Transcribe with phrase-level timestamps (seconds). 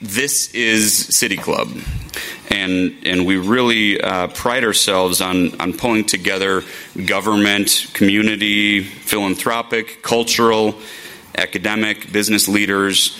[0.00, 1.68] this is City Club,
[2.48, 6.62] and and we really uh, pride ourselves on on pulling together
[7.04, 10.74] government, community, philanthropic, cultural,
[11.36, 13.18] academic, business leaders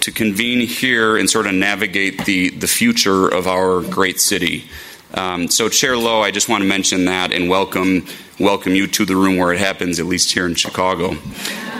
[0.00, 4.68] to convene here and sort of navigate the the future of our great city.
[5.14, 8.04] Um, so, Chair Lowe, I just want to mention that and welcome
[8.38, 11.16] welcome you to the room where it happens, at least here in Chicago.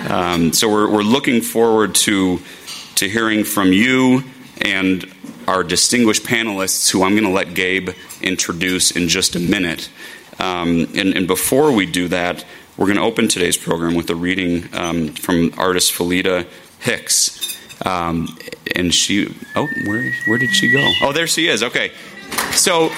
[0.08, 2.40] Um, so, we're, we're looking forward to
[3.00, 4.22] to hearing from you
[4.60, 5.10] and
[5.48, 7.88] our distinguished panelists, who I'm going to let Gabe
[8.20, 9.88] introduce in just a minute.
[10.38, 12.44] Um, and, and, before we do that,
[12.76, 16.46] we're going to open today's program with a reading um, from artist Felita
[16.80, 17.86] Hicks.
[17.86, 18.38] Um,
[18.76, 20.92] and she, oh, where, where did she go?
[21.02, 21.62] Oh, there she is.
[21.62, 21.92] Okay.
[22.52, 22.90] So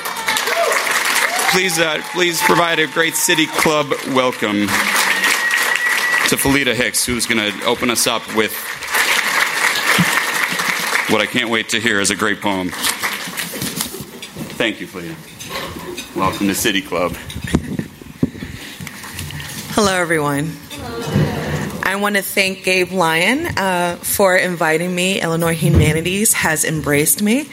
[1.53, 4.67] please, uh, please provide a great City Club welcome
[6.27, 8.53] to Felita Hicks, who's going to open us up with
[11.13, 12.71] what I can't wait to hear is a great poem.
[14.57, 15.15] Thank you, Felita.
[16.17, 17.13] Welcome to City Club.
[19.75, 20.53] Hello, everyone.
[21.83, 25.21] I want to thank Gabe Lyon uh, for inviting me.
[25.21, 27.51] Illinois Humanities has embraced me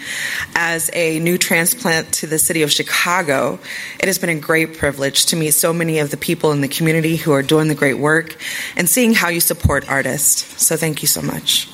[0.56, 3.60] as a new transplant to the city of Chicago.
[4.00, 6.70] It has been a great privilege to meet so many of the people in the
[6.70, 8.38] community who are doing the great work
[8.78, 10.64] and seeing how you support artists.
[10.64, 11.68] So, thank you so much.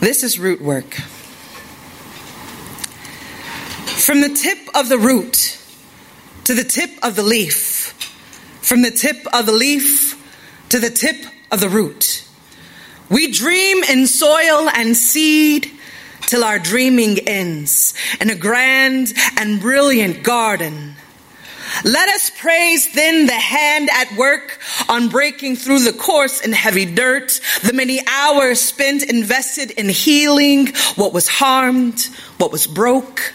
[0.00, 0.94] This is root work.
[3.84, 5.58] From the tip of the root
[6.44, 7.92] to the tip of the leaf,
[8.62, 10.16] from the tip of the leaf
[10.70, 11.16] to the tip
[11.50, 12.26] of the root.
[13.10, 15.70] We dream in soil and seed
[16.22, 20.96] till our dreaming ends in a grand and brilliant garden
[21.84, 26.84] let us praise then the hand at work on breaking through the coarse and heavy
[26.84, 32.02] dirt, the many hours spent invested in healing what was harmed,
[32.38, 33.34] what was broke.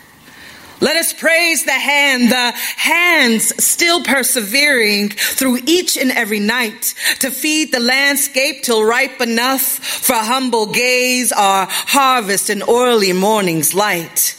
[0.82, 7.32] Let us praise the hand, the hands still persevering through each and every night to
[7.32, 14.36] feed the landscape till ripe enough for humble gaze or harvest in early morning's light.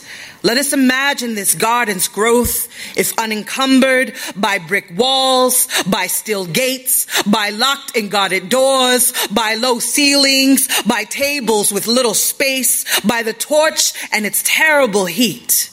[0.47, 7.51] Let us imagine this garden's growth if unencumbered by brick walls, by steel gates, by
[7.51, 13.93] locked and guarded doors, by low ceilings, by tables with little space, by the torch
[14.13, 15.69] and its terrible heat,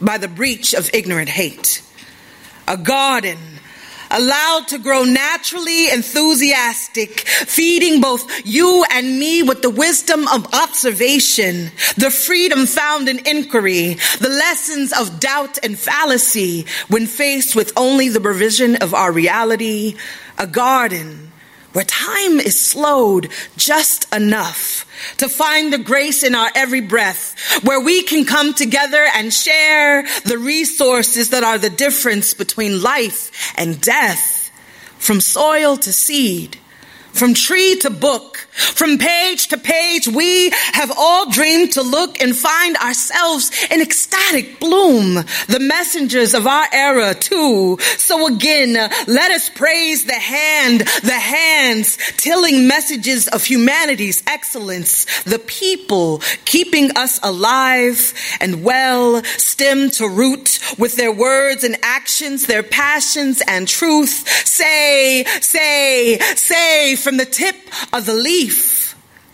[0.00, 1.82] by the breach of ignorant hate.
[2.66, 3.55] A garden
[4.10, 11.70] allowed to grow naturally enthusiastic, feeding both you and me with the wisdom of observation,
[11.96, 18.08] the freedom found in inquiry, the lessons of doubt and fallacy when faced with only
[18.08, 19.96] the provision of our reality,
[20.38, 21.32] a garden
[21.72, 24.85] where time is slowed just enough
[25.18, 30.04] to find the grace in our every breath, where we can come together and share
[30.24, 34.50] the resources that are the difference between life and death,
[34.98, 36.58] from soil to seed
[37.16, 42.34] from tree to book, from page to page, we have all dreamed to look and
[42.34, 45.14] find ourselves in ecstatic bloom,
[45.48, 47.78] the messengers of our era too.
[47.98, 55.38] So again, let us praise the hand, the hands tilling messages of humanity's excellence, the
[55.38, 62.62] people keeping us alive and well, stem to root with their words and actions, their
[62.62, 64.28] passions and truth.
[64.46, 67.56] Say, say, say, from the tip
[67.92, 68.45] of the leaf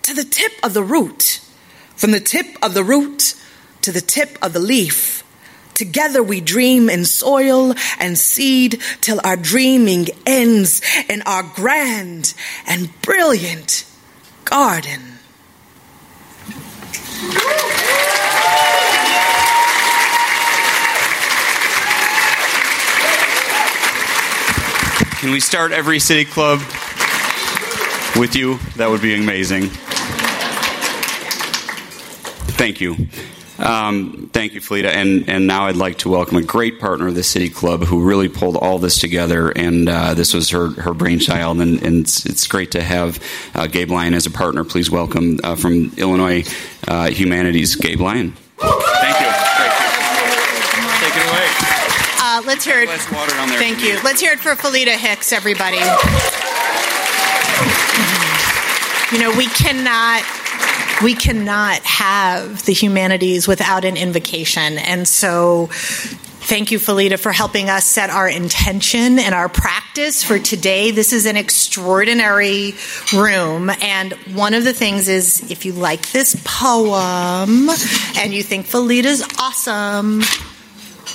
[0.03, 1.41] to the tip of the root,
[1.97, 3.35] from the tip of the root
[3.83, 5.23] to the tip of the leaf.
[5.75, 12.35] Together we dream in soil and seed till our dreaming ends in our grand
[12.67, 13.87] and brilliant
[14.45, 15.01] garden.
[25.21, 26.61] Can we start every city club
[28.17, 29.71] with you, that would be amazing.
[32.63, 33.09] Thank you.
[33.59, 34.85] Um, thank you, Felita.
[34.85, 38.05] And, and now I'd like to welcome a great partner of the City Club who
[38.05, 39.51] really pulled all this together.
[39.51, 41.61] And uh, this was her, her brainchild.
[41.61, 43.19] And, and it's, it's, great to have
[43.57, 44.63] uh, Gabe Lyon as a partner.
[44.63, 46.45] Please welcome uh, from Illinois
[46.87, 48.31] uh, Humanities, Gabe Lyon.
[48.31, 49.31] Thank you.
[51.01, 51.49] Take it away.
[52.21, 52.89] Uh, let's hear it.
[52.89, 53.99] Thank you.
[54.05, 55.79] Let's hear it for Felita Hicks, everybody.
[59.11, 60.23] You know, we cannot
[61.03, 64.79] we cannot have the humanities without an invocation.
[64.79, 65.69] And so
[66.45, 70.91] Thank you, Felita, for helping us set our intention and our practice for today.
[70.91, 72.75] This is an extraordinary
[73.15, 73.71] room.
[73.71, 77.69] And one of the things is if you like this poem
[78.19, 80.23] and you think Felita's awesome,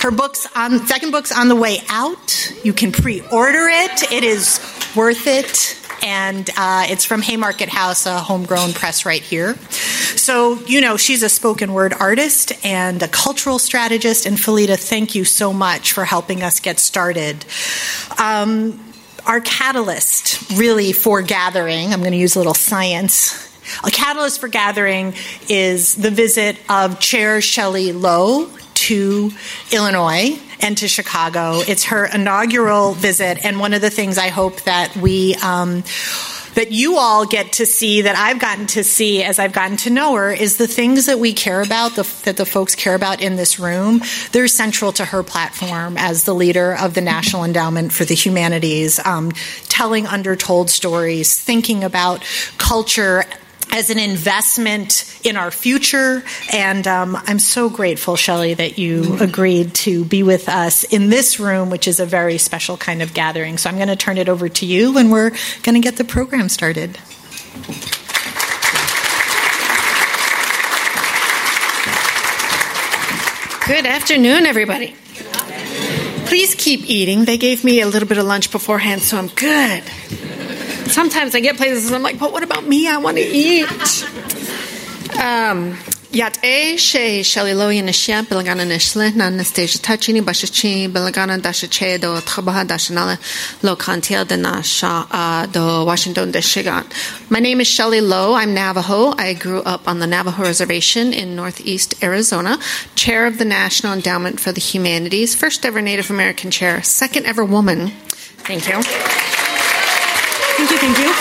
[0.02, 2.54] her book's on second book's on the way out.
[2.64, 4.12] You can pre-order it.
[4.14, 4.62] It is
[4.96, 9.56] worth it and uh, it's from Haymarket House, a homegrown press right here.
[10.16, 14.26] So, you know, she's a spoken word artist and a cultural strategist.
[14.26, 17.46] And Felita, thank you so much for helping us get started.
[18.18, 18.84] Um,
[19.26, 23.44] our catalyst, really, for gathering, I'm going to use a little science.
[23.84, 25.14] A catalyst for gathering
[25.50, 29.32] is the visit of Chair Shelly Lowe to
[29.72, 31.62] Illinois and to Chicago.
[31.68, 35.36] It's her inaugural visit, and one of the things I hope that we.
[35.36, 35.84] Um,
[36.58, 39.92] that you all get to see that I've gotten to see as I've gotten to
[39.92, 43.22] know her is the things that we care about, the, that the folks care about
[43.22, 44.02] in this room.
[44.32, 49.00] They're central to her platform as the leader of the National Endowment for the Humanities,
[49.06, 49.34] um,
[49.70, 52.24] telling undertold stories, thinking about
[52.58, 53.26] culture
[53.72, 56.24] as an investment in our future.
[56.52, 61.40] And um, I'm so grateful, Shelly, that you agreed to be with us in this
[61.40, 63.58] room, which is a very special kind of gathering.
[63.58, 65.32] So I'm going to turn it over to you, and we're
[65.64, 66.98] going to get the program started.
[73.68, 74.96] Good afternoon, everybody.
[76.28, 77.26] Please keep eating.
[77.26, 79.84] They gave me a little bit of lunch beforehand, so I'm good
[80.92, 82.88] sometimes I get places and I'm like, but what about me?
[82.88, 83.68] I want to eat.
[85.20, 85.78] Um,
[86.10, 93.20] Yat-e she shaliloy nishya bilagana nishle na nastasia tachini bashachi bilagana dashache do trabaha dashanala
[93.62, 93.76] lo
[94.24, 96.86] de nasha do Washington de Shigan.
[97.30, 98.36] My name is Shelly Lowe.
[98.36, 99.14] I'm Navajo.
[99.18, 102.58] I grew up on the Navajo Reservation in Northeast Arizona,
[102.96, 107.44] chair of the National Endowment for the Humanities, first ever Native American chair, second ever
[107.44, 107.90] woman.
[108.48, 109.37] Thank you.
[110.58, 111.14] Thank you, thank you.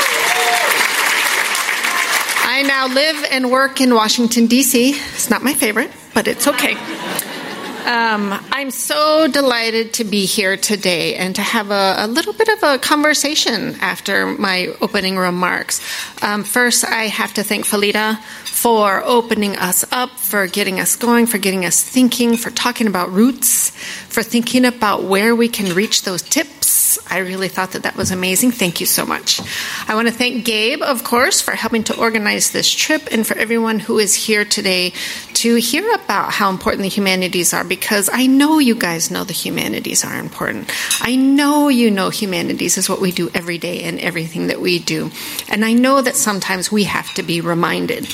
[2.48, 4.92] I now live and work in Washington, D.C.
[4.92, 6.72] It's not my favorite, but it's okay.
[7.86, 12.48] Um, I'm so delighted to be here today and to have a, a little bit
[12.48, 15.82] of a conversation after my opening remarks.
[16.22, 18.18] Um, first, I have to thank Felita
[18.66, 23.12] for opening us up, for getting us going, for getting us thinking, for talking about
[23.12, 23.70] roots,
[24.08, 26.98] for thinking about where we can reach those tips.
[27.08, 28.50] I really thought that that was amazing.
[28.50, 29.40] Thank you so much.
[29.88, 33.38] I want to thank Gabe, of course, for helping to organize this trip and for
[33.38, 34.92] everyone who is here today
[35.34, 39.32] to hear about how important the humanities are because I know you guys know the
[39.32, 40.72] humanities are important.
[41.00, 44.80] I know you know humanities is what we do every day and everything that we
[44.80, 45.12] do.
[45.48, 48.08] And I know that sometimes we have to be reminded.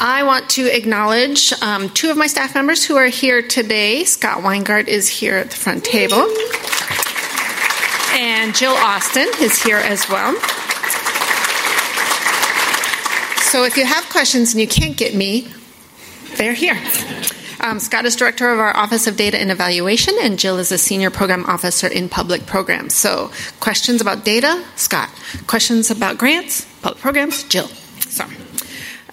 [0.00, 4.04] I want to acknowledge um, two of my staff members who are here today.
[4.04, 6.22] Scott Weingart is here at the front table,
[8.12, 10.34] and Jill Austin is here as well.
[13.50, 15.48] So if you have questions and you can't get me,
[16.36, 16.80] they're here.
[17.58, 20.78] Um, Scott is director of our Office of Data and Evaluation, and Jill is a
[20.78, 22.94] senior program officer in public programs.
[22.94, 25.08] So, questions about data, Scott.
[25.48, 27.66] Questions about grants, public programs, Jill.
[27.98, 28.24] So.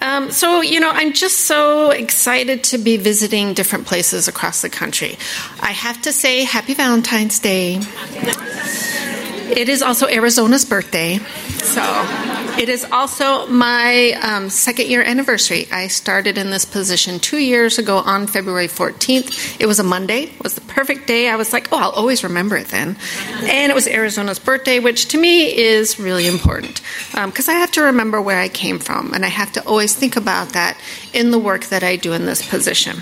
[0.00, 4.68] Um, so, you know, I'm just so excited to be visiting different places across the
[4.68, 5.16] country.
[5.60, 7.80] I have to say, Happy Valentine's Day.
[9.50, 11.18] It is also Arizona's birthday.
[11.58, 11.82] So
[12.58, 15.68] it is also my um, second year anniversary.
[15.70, 19.60] I started in this position two years ago on February 14th.
[19.60, 20.24] It was a Monday.
[20.24, 21.28] It was the perfect day.
[21.28, 22.96] I was like, oh, I'll always remember it then.
[23.42, 26.80] And it was Arizona's birthday, which to me is really important
[27.12, 29.94] because um, I have to remember where I came from and I have to always
[29.94, 30.78] think about that
[31.12, 32.96] in the work that I do in this position.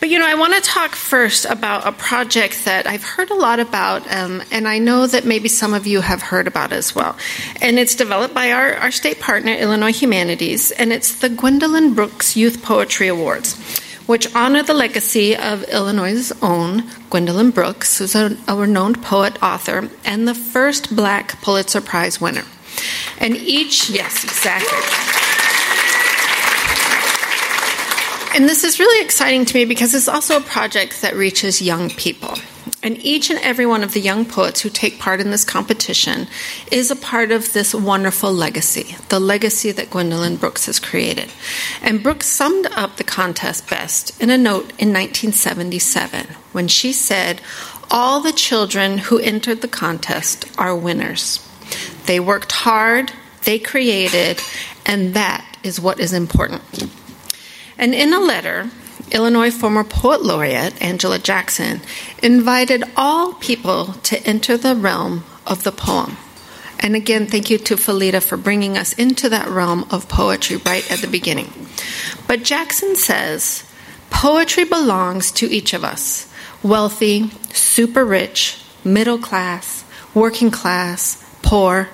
[0.00, 3.34] But you know, I want to talk first about a project that I've heard a
[3.34, 6.94] lot about, um, and I know that maybe some of you have heard about as
[6.94, 7.16] well.
[7.60, 12.36] And it's developed by our, our state partner, Illinois Humanities, and it's the Gwendolyn Brooks
[12.36, 13.58] Youth Poetry Awards,
[14.06, 19.90] which honor the legacy of Illinois' own Gwendolyn Brooks, who's a, a renowned poet, author,
[20.04, 22.44] and the first black Pulitzer Prize winner.
[23.18, 25.17] And each, yes, exactly.
[28.38, 31.90] And this is really exciting to me because it's also a project that reaches young
[31.90, 32.36] people.
[32.84, 36.28] And each and every one of the young poets who take part in this competition
[36.70, 41.32] is a part of this wonderful legacy, the legacy that Gwendolyn Brooks has created.
[41.82, 47.40] And Brooks summed up the contest best in a note in 1977 when she said,
[47.90, 51.44] All the children who entered the contest are winners.
[52.06, 53.10] They worked hard,
[53.42, 54.40] they created,
[54.86, 56.62] and that is what is important.
[57.78, 58.70] And in a letter
[59.10, 61.80] Illinois former poet laureate Angela Jackson
[62.22, 66.16] invited all people to enter the realm of the poem.
[66.80, 70.88] And again, thank you to Felita for bringing us into that realm of poetry right
[70.90, 71.52] at the beginning.
[72.26, 73.64] But Jackson says
[74.10, 76.32] poetry belongs to each of us
[76.62, 81.88] wealthy, super rich, middle class, working class, poor.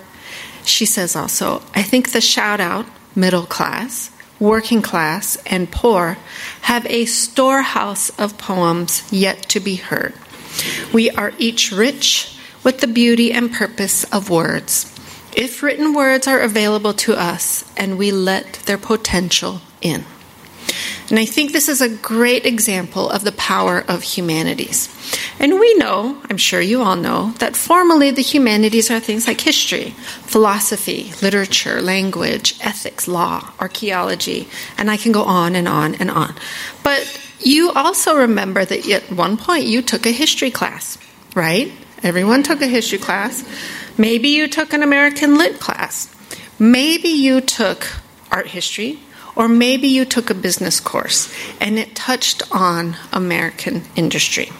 [0.64, 4.10] She says also, I think the shout out, middle class,
[4.40, 6.18] working class, and poor
[6.62, 10.14] have a storehouse of poems yet to be heard.
[10.92, 14.90] We are each rich with the beauty and purpose of words.
[15.36, 20.04] If written words are available to us and we let their potential in.
[21.11, 24.88] And I think this is a great example of the power of humanities.
[25.38, 29.40] And we know, I'm sure you all know, that formally the humanities are things like
[29.40, 29.90] history,
[30.23, 36.34] philosophy, literature, language, ethics, law, archaeology, and I can go on and on and on.
[36.82, 40.96] But you also remember that at one point you took a history class,
[41.34, 41.70] right?
[42.02, 43.44] Everyone took a history class.
[43.99, 46.14] Maybe you took an American Lit class.
[46.58, 47.87] Maybe you took
[48.30, 48.99] art history,
[49.36, 54.50] or maybe you took a business course and it touched on American industry.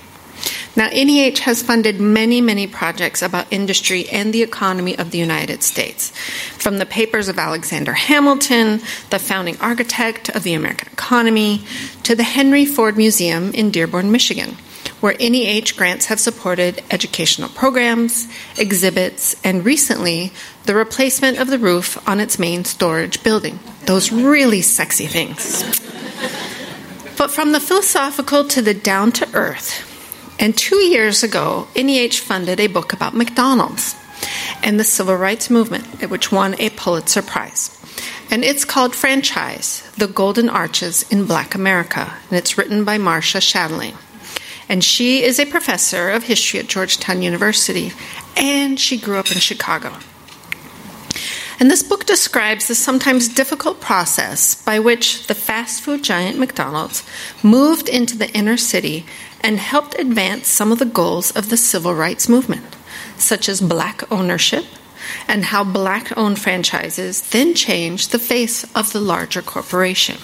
[0.77, 5.63] Now, NEH has funded many, many projects about industry and the economy of the United
[5.63, 6.11] States.
[6.59, 11.65] From the papers of Alexander Hamilton, the founding architect of the American economy,
[12.03, 14.57] to the Henry Ford Museum in Dearborn, Michigan
[15.05, 20.33] where NEH grants have supported educational programs, exhibits, and recently
[20.65, 23.59] the replacement of the roof on its main storage building.
[23.85, 25.63] Those really sexy things.
[27.19, 29.85] But from the philosophical to the down to earth,
[30.41, 33.95] and two years ago, NEH funded a book about McDonald's
[34.63, 37.79] and the civil rights movement, which won a Pulitzer Prize.
[38.31, 43.43] And it's called Franchise The Golden Arches in Black America, and it's written by Marcia
[43.43, 43.97] Chatelain
[44.69, 47.93] and she is a professor of history at Georgetown University,
[48.37, 49.93] and she grew up in Chicago.
[51.61, 57.05] And this book describes the sometimes difficult process by which the fast food giant McDonald's
[57.43, 59.07] moved into the inner city
[59.41, 62.77] and helped advance some of the goals of the civil rights movement,
[63.17, 64.65] such as black ownership
[65.29, 70.19] and how black owned franchises then changed the face of the larger corporation.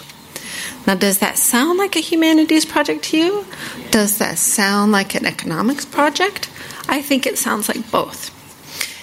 [0.86, 3.46] Now, does that sound like a humanities project to you?
[3.90, 6.48] Does that sound like an economics project?
[6.88, 8.36] I think it sounds like both.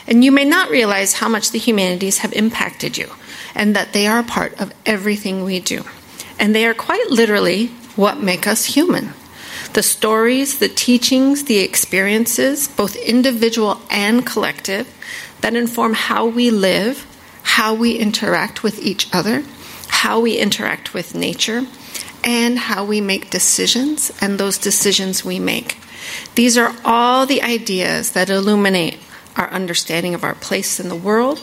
[0.07, 3.11] And you may not realize how much the humanities have impacted you,
[3.53, 5.83] and that they are a part of everything we do.
[6.39, 9.13] And they are quite literally what make us human.
[9.73, 14.87] The stories, the teachings, the experiences, both individual and collective,
[15.41, 17.05] that inform how we live,
[17.43, 19.43] how we interact with each other,
[20.03, 21.65] how we interact with nature,
[22.23, 25.77] and how we make decisions and those decisions we make.
[26.35, 28.99] These are all the ideas that illuminate
[29.35, 31.41] our understanding of our place in the world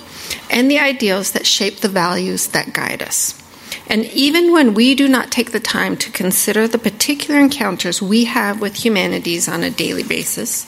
[0.51, 3.41] and the ideals that shape the values that guide us.
[3.89, 8.25] And even when we do not take the time to consider the particular encounters we
[8.25, 10.65] have with humanities on a daily basis,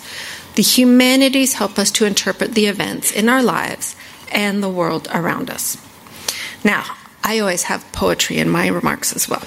[0.54, 3.94] the humanities help us to interpret the events in our lives
[4.32, 5.76] and the world around us.
[6.64, 6.84] Now,
[7.26, 9.42] I always have poetry in my remarks as well.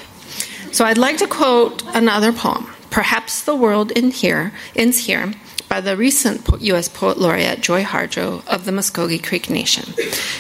[0.74, 5.32] So I'd like to quote another poem, Perhaps the World in Here Ends Here,
[5.70, 6.90] by the recent U.S.
[6.90, 9.94] Poet Laureate Joy Harjo of the Muscogee Creek Nation.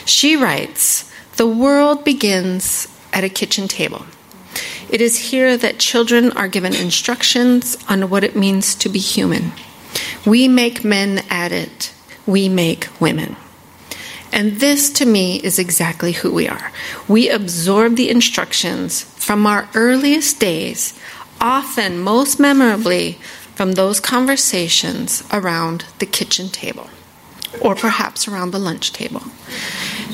[0.03, 4.05] She writes The world begins at a kitchen table.
[4.89, 9.53] It is here that children are given instructions on what it means to be human.
[10.25, 11.93] We make men at it,
[12.25, 13.37] we make women.
[14.31, 16.71] And this, to me, is exactly who we are.
[17.07, 20.97] We absorb the instructions from our earliest days,
[21.41, 23.17] often most memorably
[23.55, 26.89] from those conversations around the kitchen table,
[27.61, 29.23] or perhaps around the lunch table.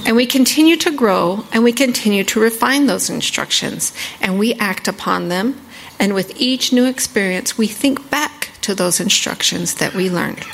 [0.06, 4.88] And we continue to grow and we continue to refine those instructions, and we act
[4.88, 5.60] upon them.
[6.00, 10.46] And with each new experience, we think back to those instructions that we learned.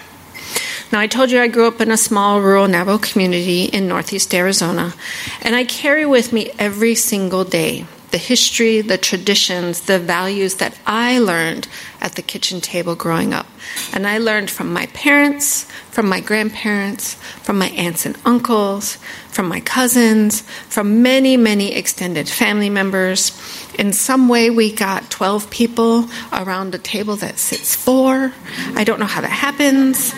[0.92, 4.34] Now, I told you I grew up in a small rural Navajo community in northeast
[4.34, 4.94] Arizona,
[5.42, 10.78] and I carry with me every single day the history, the traditions, the values that
[10.86, 11.68] I learned
[12.02, 13.48] at the kitchen table growing up.
[13.94, 18.98] And I learned from my parents, from my grandparents, from my aunts and uncles,
[19.30, 23.32] from my cousins, from many, many extended family members.
[23.80, 28.34] In some way, we got 12 people around a table that sits four.
[28.76, 30.14] I don't know how that happens.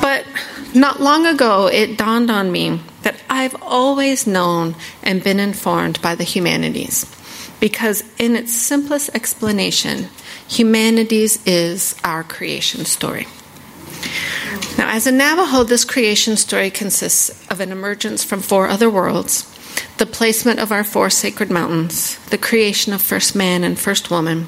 [0.00, 0.26] But
[0.74, 6.14] not long ago, it dawned on me that I've always known and been informed by
[6.14, 7.06] the humanities
[7.60, 10.08] because, in its simplest explanation,
[10.48, 13.26] humanities is our creation story.
[14.76, 19.50] Now, as a Navajo, this creation story consists of an emergence from four other worlds,
[19.98, 24.46] the placement of our four sacred mountains, the creation of first man and first woman,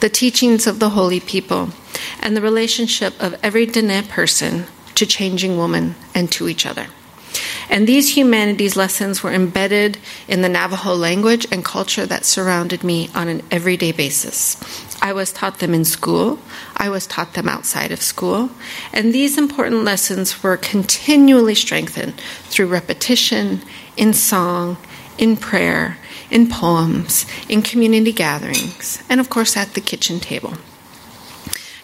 [0.00, 1.70] the teachings of the holy people,
[2.20, 6.86] and the relationship of every Dene person to changing woman and to each other.
[7.70, 13.10] And these humanities lessons were embedded in the Navajo language and culture that surrounded me
[13.14, 14.56] on an everyday basis.
[15.02, 16.38] I was taught them in school,
[16.76, 18.50] I was taught them outside of school,
[18.92, 22.14] and these important lessons were continually strengthened
[22.44, 23.62] through repetition,
[23.96, 24.76] in song,
[25.18, 25.98] in prayer,
[26.30, 30.54] in poems, in community gatherings, and of course at the kitchen table.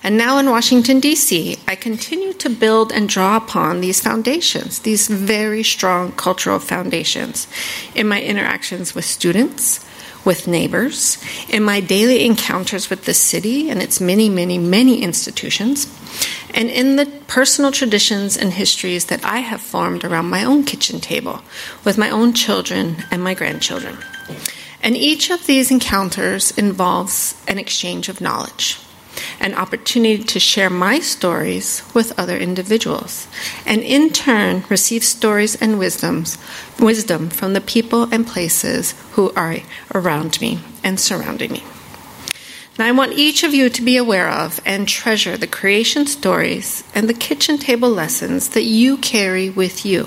[0.03, 5.09] And now in Washington, D.C., I continue to build and draw upon these foundations, these
[5.09, 7.49] very strong cultural foundations,
[7.95, 9.85] in my interactions with students,
[10.25, 15.87] with neighbors, in my daily encounters with the city and its many, many, many institutions,
[16.55, 21.01] and in the personal traditions and histories that I have formed around my own kitchen
[21.01, 21.43] table
[21.85, 23.99] with my own children and my grandchildren.
[24.81, 28.79] And each of these encounters involves an exchange of knowledge
[29.41, 33.29] an opportunity to share my stories with other individuals,
[33.67, 36.39] and in turn receive stories and wisdoms,
[36.79, 39.57] wisdom from the people and places who are
[39.95, 41.63] around me and surrounding me.
[42.79, 46.85] Now, I want each of you to be aware of and treasure the creation stories
[46.95, 50.07] and the kitchen table lessons that you carry with you.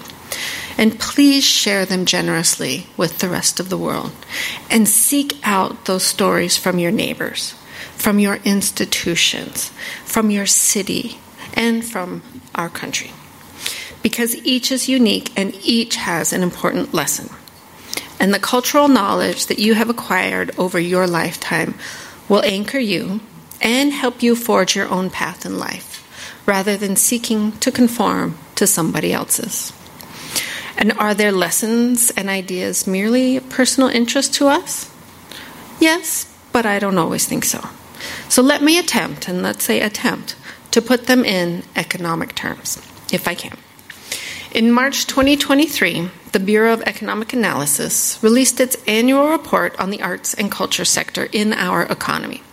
[0.77, 4.13] And please share them generously with the rest of the world.
[4.69, 7.55] And seek out those stories from your neighbors
[8.01, 9.71] from your institutions,
[10.03, 11.19] from your city,
[11.53, 12.23] and from
[12.55, 13.11] our country.
[14.01, 17.29] Because each is unique and each has an important lesson.
[18.19, 21.75] And the cultural knowledge that you have acquired over your lifetime
[22.27, 23.19] will anchor you
[23.61, 26.01] and help you forge your own path in life,
[26.47, 29.71] rather than seeking to conform to somebody else's.
[30.75, 34.89] And are there lessons and ideas merely personal interest to us?
[35.79, 37.69] Yes, but I don't always think so.
[38.29, 40.35] So let me attempt, and let's say attempt,
[40.71, 42.77] to put them in economic terms,
[43.11, 43.57] if I can.
[44.53, 50.33] In March 2023, the Bureau of Economic Analysis released its annual report on the arts
[50.33, 52.43] and culture sector in our economy,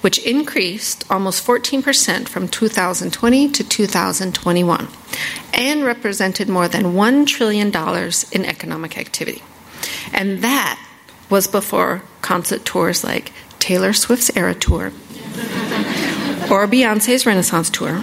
[0.00, 4.88] which increased almost 14% from 2020 to 2021
[5.52, 7.68] and represented more than $1 trillion
[8.32, 9.42] in economic activity.
[10.12, 10.78] And that
[11.28, 14.86] was before concert tours like Taylor Swift's Era Tour
[16.50, 18.00] or Beyonce's Renaissance Tour,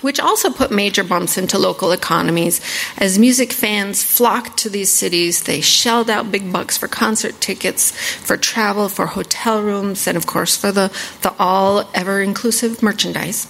[0.00, 2.60] which also put major bumps into local economies.
[2.98, 7.92] As music fans flocked to these cities, they shelled out big bucks for concert tickets,
[7.92, 10.88] for travel, for hotel rooms, and of course for the,
[11.22, 13.46] the all ever inclusive merchandise.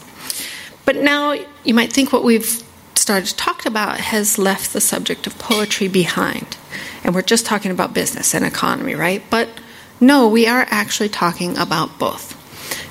[0.84, 1.32] But now
[1.64, 2.62] you might think what we've
[2.96, 6.58] started to talk about has left the subject of poetry behind.
[7.02, 9.22] And we're just talking about business and economy, right?
[9.30, 9.48] But
[10.00, 12.34] no, we are actually talking about both.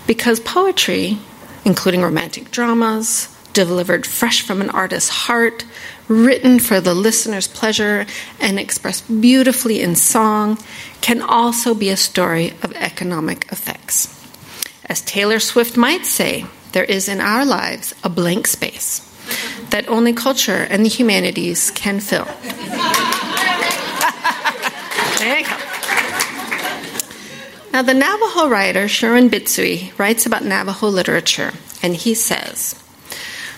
[0.07, 1.17] Because poetry,
[1.65, 5.65] including romantic dramas, delivered fresh from an artist's heart,
[6.07, 8.05] written for the listener's pleasure,
[8.39, 10.57] and expressed beautifully in song,
[11.01, 14.13] can also be a story of economic effects.
[14.85, 19.01] As Taylor Swift might say, there is in our lives a blank space
[19.69, 22.25] that only culture and the humanities can fill.
[25.19, 25.66] there you go.
[27.77, 32.73] Now, the Navajo writer Sherwin Bitsui writes about Navajo literature, and he says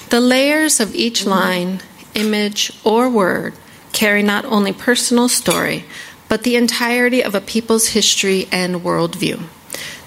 [0.10, 1.80] The layers of each line,
[2.16, 3.54] image, or word
[3.94, 5.86] carry not only personal story,
[6.28, 9.44] but the entirety of a people's history and worldview.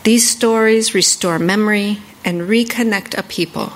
[0.05, 3.73] These stories restore memory and reconnect a people,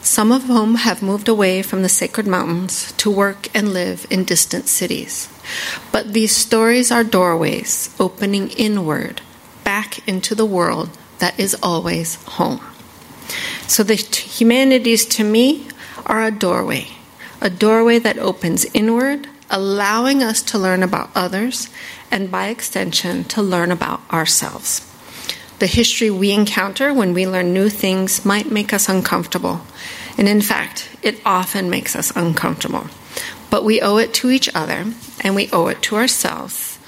[0.00, 4.22] some of whom have moved away from the sacred mountains to work and live in
[4.22, 5.28] distant cities.
[5.90, 9.22] But these stories are doorways opening inward
[9.64, 12.60] back into the world that is always home.
[13.66, 15.68] So the humanities to me
[16.04, 16.88] are a doorway,
[17.40, 21.68] a doorway that opens inward, allowing us to learn about others
[22.10, 24.88] and by extension to learn about ourselves.
[25.58, 29.60] The history we encounter when we learn new things might make us uncomfortable,
[30.18, 32.86] and in fact, it often makes us uncomfortable.
[33.48, 34.86] But we owe it to each other
[35.20, 36.78] and we owe it to ourselves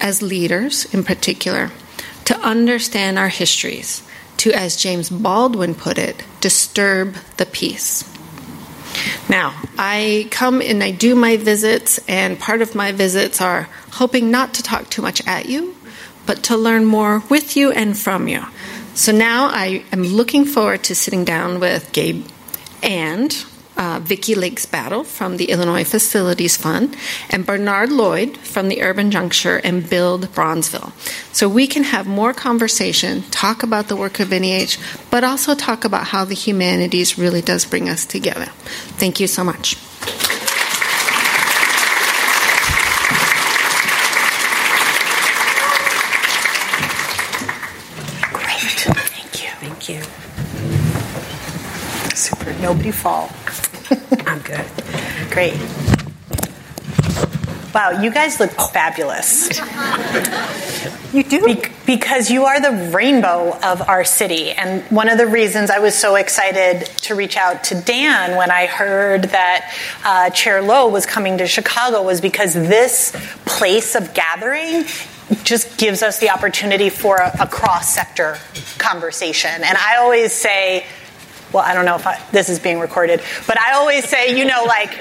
[0.00, 1.70] as leaders in particular
[2.26, 4.02] to understand our histories,
[4.38, 8.04] to, as James Baldwin put it, disturb the peace.
[9.28, 14.30] Now, I come and I do my visits, and part of my visits are hoping
[14.30, 15.74] not to talk too much at you,
[16.26, 18.44] but to learn more with you and from you.
[18.94, 22.26] So now I am looking forward to sitting down with Gabe
[22.82, 23.44] and
[23.76, 26.96] uh, Vickie Lakes Battle from the Illinois Facilities Fund,
[27.30, 30.92] and Bernard Loyd from the Urban Juncture and Build Bronzeville.
[31.34, 34.76] So we can have more conversation, talk about the work of NEH,
[35.10, 38.46] but also talk about how the humanities really does bring us together.
[38.96, 39.76] Thank you so much.
[48.32, 48.78] Great.
[49.10, 49.50] Thank you.
[49.60, 50.02] Thank you.
[52.14, 52.53] Super.
[52.64, 53.30] Nobody fall.
[54.26, 54.64] I'm good.
[55.30, 55.52] Great.
[57.74, 59.50] Wow, you guys look fabulous.
[61.12, 61.44] You do?
[61.44, 64.52] Be- because you are the rainbow of our city.
[64.52, 68.50] And one of the reasons I was so excited to reach out to Dan when
[68.50, 74.14] I heard that uh, Chair Lowe was coming to Chicago was because this place of
[74.14, 74.86] gathering
[75.42, 78.38] just gives us the opportunity for a, a cross sector
[78.78, 79.50] conversation.
[79.50, 80.86] And I always say,
[81.54, 84.44] well, I don't know if I, this is being recorded, but I always say, you
[84.44, 84.98] know, like,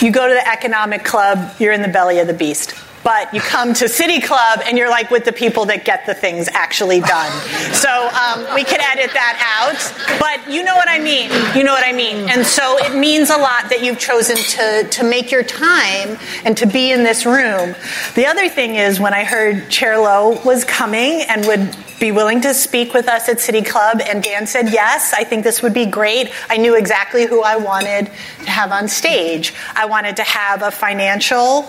[0.00, 2.74] you go to the economic club, you're in the belly of the beast.
[3.04, 6.14] But you come to City Club and you're like with the people that get the
[6.14, 7.32] things actually done.
[7.72, 10.18] So um, we could edit that out.
[10.20, 11.30] But you know what I mean.
[11.56, 12.28] You know what I mean.
[12.28, 16.56] And so it means a lot that you've chosen to, to make your time and
[16.56, 17.74] to be in this room.
[18.14, 22.40] The other thing is when I heard Chair Lowe was coming and would be willing
[22.40, 25.72] to speak with us at City Club, and Dan said, Yes, I think this would
[25.72, 26.32] be great.
[26.50, 28.06] I knew exactly who I wanted
[28.40, 29.54] to have on stage.
[29.76, 31.62] I wanted to have a financial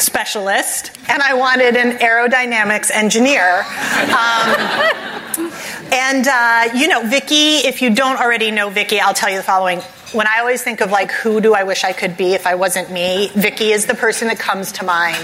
[0.00, 3.64] specialist, and I wanted an aerodynamics engineer.
[4.10, 5.50] Um,
[5.92, 9.42] and uh, you know, Vickie, if you don't already know Vickie, I'll tell you the
[9.42, 9.80] following.
[10.12, 12.56] When I always think of like who do I wish I could be if I
[12.56, 15.18] wasn't me, Vickie is the person that comes to mind.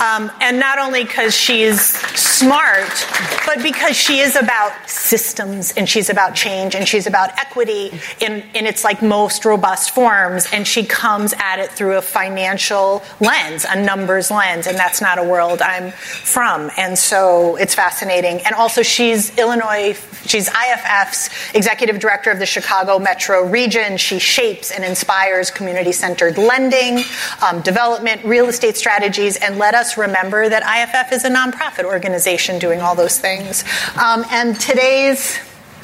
[0.00, 1.96] Um, and not only because she's
[2.42, 3.06] smart,
[3.46, 8.42] but because she is about systems and she's about change and she's about equity in,
[8.54, 10.48] in its like most robust forms.
[10.52, 15.18] And she comes at it through a financial lens, a numbers lens, and that's not
[15.18, 16.68] a world I'm from.
[16.76, 18.40] And so it's fascinating.
[18.44, 23.96] And also, she's Illinois, she's IFF's executive director of the Chicago Metro region.
[23.98, 27.04] She shapes and inspires community centered lending,
[27.40, 32.31] um, development, real estate strategies, and let us remember that IFF is a nonprofit organization
[32.58, 33.64] doing all those things.
[34.02, 35.38] Um, and today's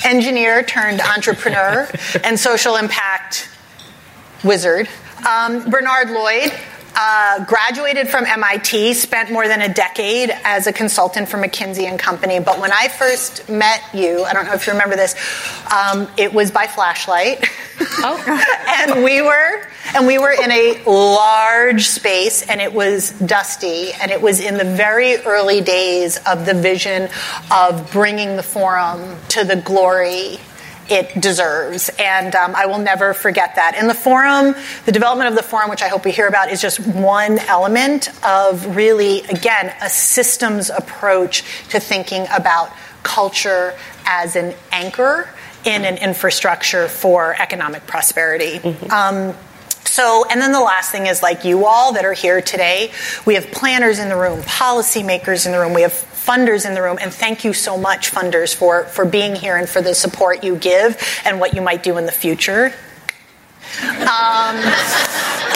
[0.05, 1.89] engineer turned entrepreneur
[2.25, 3.49] and social impact
[4.43, 4.89] wizard,
[5.29, 6.53] um, Bernard Loyd.
[7.01, 11.97] Uh, graduated from MIT, spent more than a decade as a consultant for McKinsey and
[11.97, 12.41] Company.
[12.41, 15.15] But when I first met you, I don't know if you remember this,
[15.73, 17.45] um, it was by flashlight.
[17.99, 18.43] Oh.
[18.91, 24.11] and we were and we were in a large space and it was dusty and
[24.11, 27.09] it was in the very early days of the vision
[27.53, 30.41] of bringing the forum to the glory
[30.91, 31.91] it deserves.
[31.99, 33.75] And um, I will never forget that.
[33.77, 34.55] And the forum,
[34.87, 38.09] the development of the forum, which I hope we hear about, is just one element
[38.25, 42.73] of really, again, a systems approach to thinking about
[43.03, 43.75] culture
[44.05, 45.29] as an anchor
[45.65, 48.59] in an infrastructure for economic prosperity.
[48.59, 48.91] Mm-hmm.
[48.91, 49.35] Um,
[49.85, 52.93] so, and then the last thing is like you all that are here today,
[53.27, 56.83] we have planners in the room, policymakers in the room, we have funders in the
[56.83, 60.45] room, and thank you so much, funders, for, for being here and for the support
[60.45, 62.73] you give and what you might do in the future.
[63.81, 64.57] Um,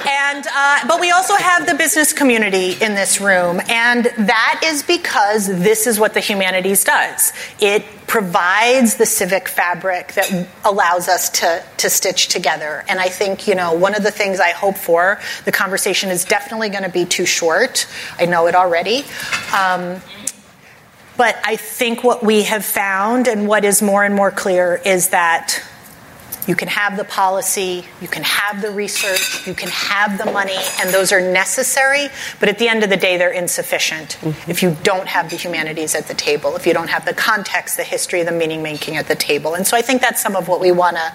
[0.07, 4.83] and uh, but we also have the business community in this room, and that is
[4.83, 7.33] because this is what the humanities does.
[7.61, 12.85] It provides the civic fabric that allows us to to stitch together.
[12.88, 16.25] And I think you know one of the things I hope for the conversation is
[16.25, 17.87] definitely going to be too short.
[18.18, 19.05] I know it already.
[19.57, 20.03] Um,
[21.16, 25.11] but I think what we have found and what is more and more clear is
[25.11, 25.62] that
[26.46, 30.57] you can have the policy, you can have the research, you can have the money,
[30.81, 32.09] and those are necessary,
[32.40, 34.51] but at the end of the day, they're insufficient mm-hmm.
[34.51, 37.77] if you don't have the humanities at the table, if you don't have the context,
[37.77, 39.55] the history, the meaning making at the table.
[39.55, 41.14] And so I think that's some of what we want to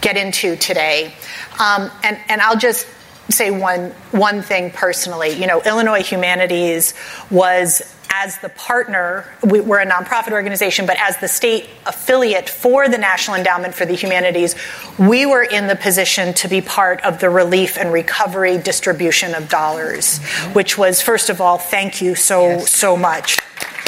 [0.00, 1.12] get into today.
[1.60, 2.86] Um, and, and I'll just
[3.28, 5.30] say one, one thing personally.
[5.30, 6.94] You know, Illinois Humanities
[7.30, 7.82] was
[8.14, 12.98] as the partner, we, are a nonprofit organization, but as the state affiliate for the
[12.98, 14.54] National Endowment for the Humanities,
[14.98, 19.48] we were in the position to be part of the relief and recovery distribution of
[19.48, 20.52] dollars, mm-hmm.
[20.52, 22.70] which was, first of all, thank you so, yes.
[22.70, 23.38] so much.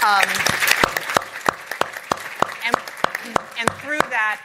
[0.02, 0.24] Um,
[2.64, 2.76] and,
[3.60, 4.40] and through that,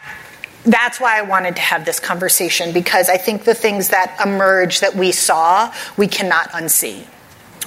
[0.65, 4.81] that's why I wanted to have this conversation because I think the things that emerge
[4.81, 7.05] that we saw, we cannot unsee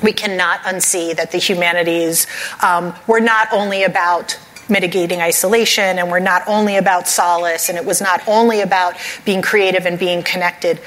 [0.02, 2.26] we cannot unsee that the humanities
[2.62, 4.38] um, were not only about
[4.68, 9.42] mitigating isolation and were not only about solace and it was not only about being
[9.42, 10.80] creative and being connected.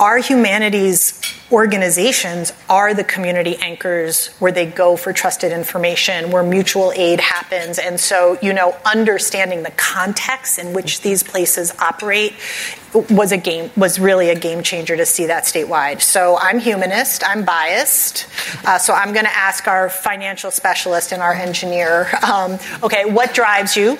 [0.00, 1.20] Our humanities
[1.52, 7.78] organizations are the community anchors where they go for trusted information, where mutual aid happens.
[7.78, 12.34] And so, you know, understanding the context in which these places operate
[13.10, 16.00] was a game was really a game changer to see that statewide.
[16.00, 18.26] So I'm humanist, I'm biased.
[18.64, 23.34] Uh, so I'm going to ask our financial specialist and our engineer, um, okay, what
[23.34, 23.98] drives you?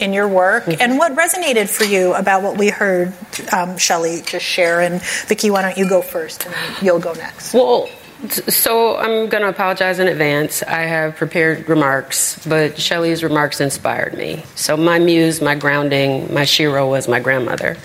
[0.00, 0.80] In your work mm-hmm.
[0.80, 3.12] and what resonated for you about what we heard
[3.52, 4.80] um, Shelly just share.
[4.80, 7.52] And Vickie, why don't you go first and you'll go next?
[7.52, 7.88] Well,
[8.28, 10.62] so I'm going to apologize in advance.
[10.62, 14.44] I have prepared remarks, but Shelly's remarks inspired me.
[14.54, 17.76] So my muse, my grounding, my shero was my grandmother.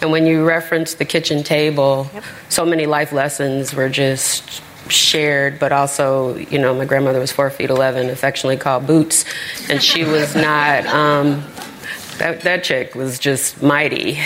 [0.00, 2.24] And when you reference the kitchen table, yep.
[2.48, 7.50] so many life lessons were just shared, but also, you know, my grandmother was four
[7.50, 9.24] feet eleven, affectionately called Boots,
[9.68, 10.86] and she was not.
[10.86, 11.44] Um,
[12.18, 14.18] that that chick was just mighty.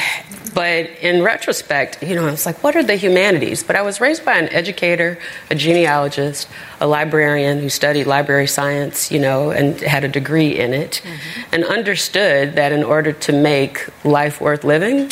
[0.55, 3.65] But in retrospect, you know, I was like, what are the humanities?
[3.65, 5.19] But I was raised by an educator,
[5.51, 6.49] a genealogist,
[6.81, 11.55] a librarian who studied library science, you know, and had a degree in it, mm-hmm.
[11.55, 15.11] and understood that in order to make life worth living,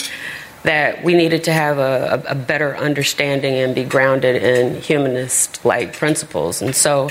[0.63, 5.97] that we needed to have a, a better understanding and be grounded in humanist like
[5.97, 6.63] principles.
[6.63, 7.11] And so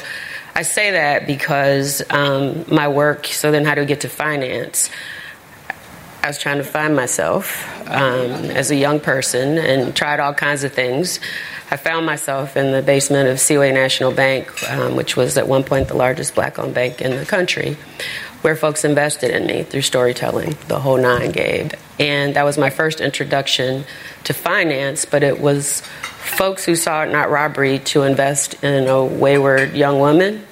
[0.55, 4.89] I say that because um, my work, so then how do we get to finance?
[6.23, 10.63] I was trying to find myself um, as a young person and tried all kinds
[10.63, 11.19] of things.
[11.71, 15.63] I found myself in the basement of Seaway National Bank, um, which was at one
[15.63, 17.77] point the largest black owned bank in the country,
[18.41, 21.73] where folks invested in me through storytelling, the whole nine, Gabe.
[21.99, 23.86] And that was my first introduction
[24.23, 29.04] to finance, but it was folks who saw it not robbery to invest in a
[29.04, 30.45] wayward young woman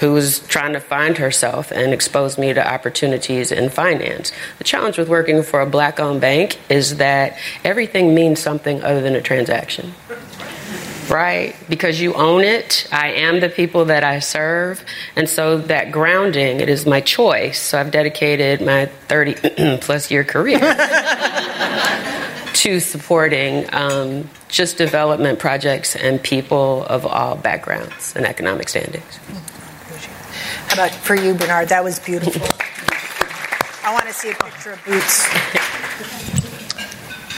[0.00, 4.32] who was trying to find herself and expose me to opportunities in finance.
[4.58, 9.00] The challenge with working for a black owned bank is that everything means something other
[9.00, 9.94] than a transaction
[11.12, 11.54] right?
[11.68, 12.88] Because you own it.
[12.90, 14.82] I am the people that I serve.
[15.14, 17.60] And so that grounding, it is my choice.
[17.60, 20.58] So I've dedicated my 30 plus year career
[22.54, 29.16] to supporting um, just development projects and people of all backgrounds and economic standings.
[30.68, 31.68] How about for you, Bernard?
[31.68, 32.40] That was beautiful.
[33.84, 36.41] I want to see a picture of Boots.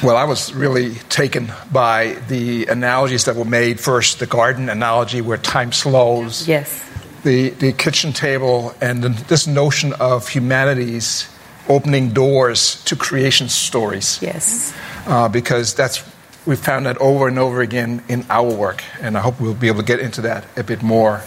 [0.05, 3.81] Well, I was really taken by the analogies that were made.
[3.81, 6.47] First, the garden analogy where time slows.
[6.47, 6.87] Yes.
[7.23, 11.27] The, the kitchen table and the, this notion of humanities
[11.71, 14.19] opening doors to creation stories.
[14.21, 14.75] Yes.
[15.07, 16.07] Uh, because that's
[16.45, 19.69] we've found that over and over again in our work, and I hope we'll be
[19.69, 21.23] able to get into that a bit more.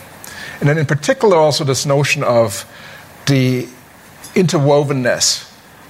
[0.60, 2.64] And then, in particular, also this notion of
[3.26, 3.64] the
[4.36, 5.47] interwovenness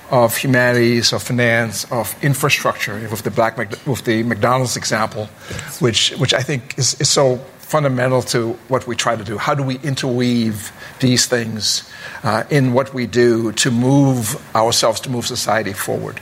[0.10, 5.82] of humanities, of finance, of infrastructure, with the black with the McDonald's example, yes.
[5.82, 9.38] which which I think is, is so fundamental to what we try to do.
[9.38, 11.90] How do we interweave these things
[12.24, 16.22] uh, in what we do to move ourselves, to move society forward?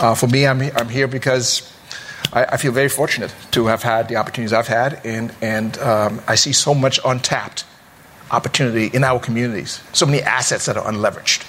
[0.00, 1.72] Uh, for me, I'm, I'm here because
[2.32, 6.20] I, I, feel very fortunate to have had the opportunities I've had, and, and um,
[6.26, 7.64] I see so much untapped
[8.32, 11.44] opportunity in our communities, so many assets that are unleveraged.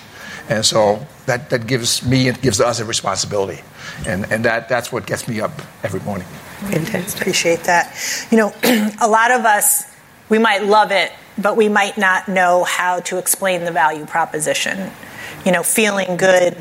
[0.50, 3.62] And so that, that gives me and gives us a responsibility.
[4.06, 5.52] And, and that, that's what gets me up
[5.84, 6.28] every morning.
[6.70, 7.22] Fantastic.
[7.22, 7.96] Appreciate that.
[8.32, 8.54] You know,
[9.02, 9.84] a lot of us,
[10.30, 14.92] we might love it, but we might not know how to explain the value proposition.
[15.46, 16.58] You know, feeling good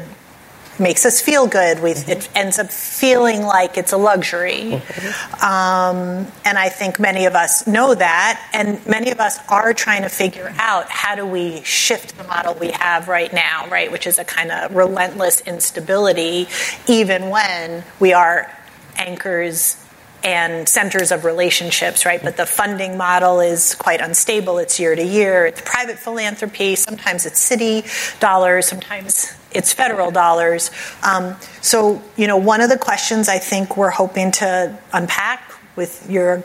[0.83, 1.81] makes us feel good.
[1.81, 2.11] We, mm-hmm.
[2.11, 4.73] It ends up feeling like it's a luxury.
[4.73, 5.45] Mm-hmm.
[5.45, 8.51] Um, and I think many of us know that.
[8.53, 12.55] And many of us are trying to figure out how do we shift the model
[12.55, 13.91] we have right now, right?
[13.91, 16.49] Which is a kind of relentless instability,
[16.87, 18.51] even when we are
[18.97, 19.82] anchors
[20.25, 22.23] and centers of relationships, right?
[22.23, 24.59] But the funding model is quite unstable.
[24.59, 25.47] It's year to year.
[25.47, 26.77] It's private philanthropy.
[26.77, 27.85] Sometimes it's city
[28.21, 28.67] dollars.
[28.67, 30.71] Sometimes it's federal dollars.
[31.03, 36.09] Um, so, you know, one of the questions I think we're hoping to unpack with
[36.11, 36.45] your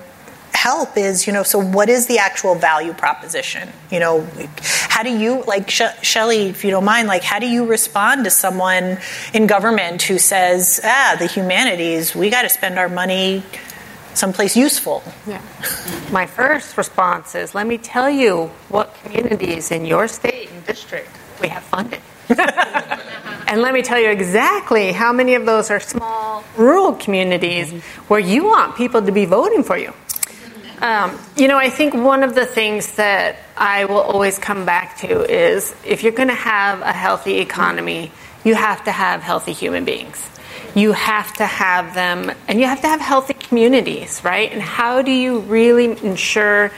[0.54, 3.70] help is, you know, so what is the actual value proposition?
[3.92, 4.28] You know,
[4.90, 8.24] how do you, like Sh- Shelly, if you don't mind, like how do you respond
[8.24, 8.98] to someone
[9.34, 13.44] in government who says, ah, the humanities, we got to spend our money
[14.17, 15.03] someplace useful?
[15.25, 15.41] Yeah.
[16.12, 21.10] My first response is, let me tell you what communities in your state and district
[21.41, 22.01] we have funded.
[23.47, 27.71] and let me tell you exactly how many of those are small rural communities
[28.10, 29.93] where you want people to be voting for you.
[30.82, 34.97] Um, you know, I think one of the things that I will always come back
[34.97, 38.12] to is if you're going to have a healthy economy,
[38.43, 40.23] you have to have healthy human beings.
[40.75, 44.52] You have to have them, and you have to have healthy communities, right?
[44.52, 46.72] And how do you really ensure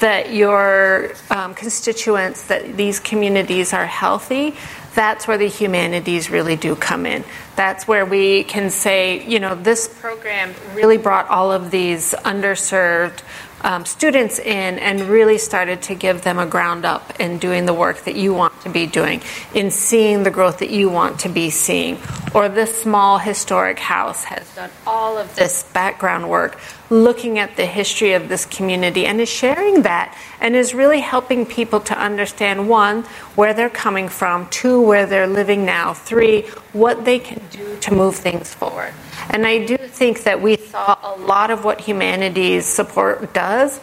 [0.00, 4.54] that your um, constituents, that these communities are healthy?
[4.94, 7.24] That's where the humanities really do come in.
[7.54, 13.20] That's where we can say, you know, this program really brought all of these underserved
[13.62, 17.74] um, students in and really started to give them a ground up in doing the
[17.74, 19.22] work that you want to be doing,
[19.54, 21.98] in seeing the growth that you want to be seeing.
[22.34, 26.58] Or this small historic house has done all of this background work,
[26.90, 31.44] looking at the history of this community and is sharing that and is really helping
[31.46, 33.02] people to understand one,
[33.34, 37.94] where they're coming from, two, where they're living now, three, what they can do to
[37.94, 38.92] move things forward.
[39.30, 43.80] And I do think that we saw a lot of what humanities support does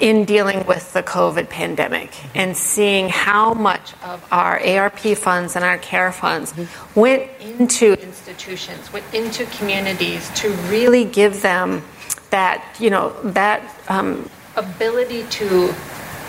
[0.00, 5.64] in dealing with the COVID pandemic and seeing how much of our ARP funds and
[5.64, 6.52] our care funds
[6.96, 11.82] went into institutions, went into communities to really give them
[12.30, 15.74] that, you know, that um, ability to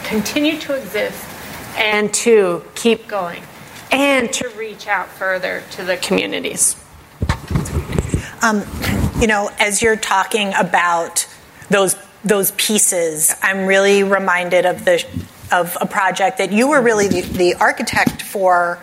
[0.03, 1.25] continue to exist
[1.77, 3.41] and to keep going
[3.91, 6.75] and to reach out further to the communities.
[8.41, 8.63] Um,
[9.19, 11.27] you know, as you're talking about
[11.69, 15.05] those those pieces, I'm really reminded of the
[15.51, 18.79] of a project that you were really the, the architect for,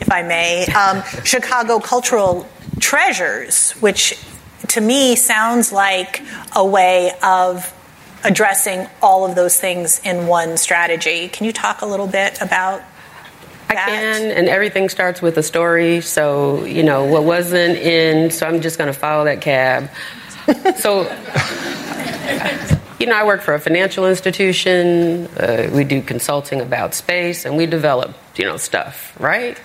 [0.00, 2.48] if I may, um, Chicago Cultural
[2.80, 4.18] Treasures, which
[4.68, 6.22] to me sounds like
[6.54, 7.72] a way of
[8.24, 11.28] addressing all of those things in one strategy.
[11.28, 12.82] Can you talk a little bit about
[13.70, 16.00] I can, and everything starts with a story.
[16.00, 19.88] So, you know, what wasn't in, so I'm just going to follow that cab.
[20.76, 21.02] so,
[22.98, 25.26] you know, I work for a financial institution.
[25.36, 29.56] Uh, we do consulting about space, and we develop, you know, stuff, right?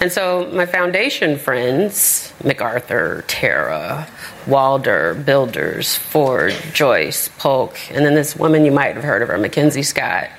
[0.00, 4.08] And so my foundation friends, MacArthur, Terra,
[4.46, 9.38] Walder, Builders, Ford, Joyce, Polk, and then this woman you might have heard of her,
[9.38, 10.30] Mackenzie Scott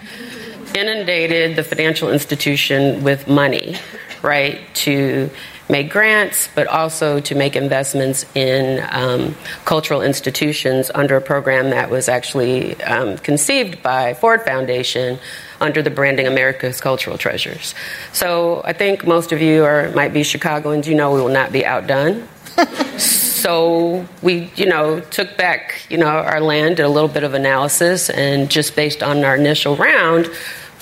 [0.74, 3.76] inundated the financial institution with money,
[4.22, 5.30] right, to
[5.68, 11.90] make grants, but also to make investments in um, cultural institutions under a program that
[11.90, 15.20] was actually um, conceived by Ford Foundation
[15.62, 17.76] under the branding America's Cultural Treasures.
[18.14, 20.88] So I think most of you are might be Chicagoans.
[20.88, 22.28] You know we will not be outdone.
[22.98, 27.34] so we, you know, took back, you know, our land, did a little bit of
[27.34, 30.30] analysis, and just based on our initial round,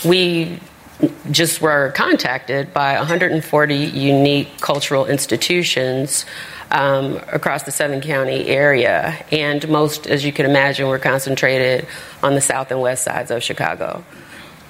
[0.03, 0.59] we
[1.29, 6.25] just were contacted by 140 unique cultural institutions
[6.71, 9.23] um, across the seven county area.
[9.31, 11.87] And most, as you can imagine, were concentrated
[12.23, 14.03] on the south and west sides of Chicago.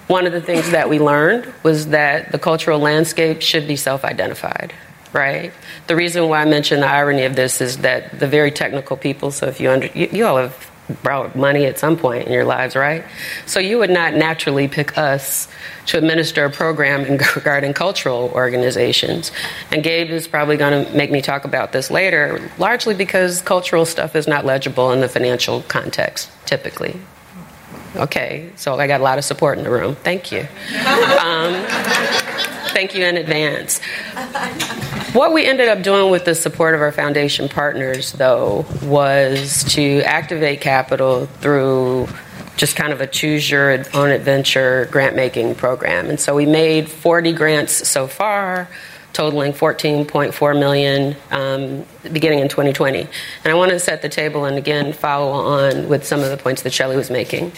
[0.08, 4.06] One of the things that we learned was that the cultural landscape should be self
[4.06, 4.74] identified,
[5.12, 5.52] right?
[5.88, 9.32] The reason why I mention the irony of this is that the very technical people,
[9.32, 10.72] so if you, under, you, you all have
[11.04, 13.04] brought money at some point in your lives, right?
[13.46, 15.50] So you would not naturally pick us
[15.88, 19.32] to administer a program regarding cultural organizations.
[19.72, 23.86] And Gabe is probably going to make me talk about this later, largely because cultural
[23.86, 26.98] stuff is not legible in the financial context, typically.
[27.98, 29.96] Okay, so I got a lot of support in the room.
[29.96, 30.42] Thank you.
[31.20, 31.54] Um,
[32.70, 33.80] thank you in advance.
[35.14, 40.02] What we ended up doing with the support of our foundation partners, though, was to
[40.04, 42.08] activate capital through
[42.56, 46.10] just kind of a choose your own adventure grant making program.
[46.10, 48.68] And so we made 40 grants so far,
[49.14, 53.02] totaling 14.4 million um, beginning in 2020.
[53.02, 53.10] And
[53.46, 56.62] I want to set the table and again follow on with some of the points
[56.64, 57.52] that Shelly was making.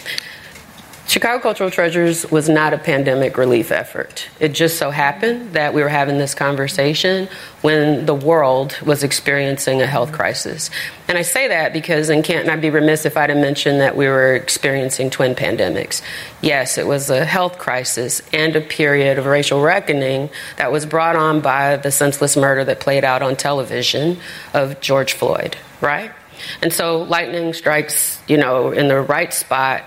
[1.06, 4.28] Chicago Cultural Treasures was not a pandemic relief effort.
[4.38, 7.28] It just so happened that we were having this conversation
[7.62, 10.70] when the world was experiencing a health crisis.
[11.08, 13.96] And I say that because, and can't I'd be remiss if I didn't mention that
[13.96, 16.00] we were experiencing twin pandemics.
[16.42, 21.16] Yes, it was a health crisis and a period of racial reckoning that was brought
[21.16, 24.18] on by the senseless murder that played out on television
[24.54, 26.12] of George Floyd, right?
[26.62, 29.84] And so lightning strikes, you know, in the right spot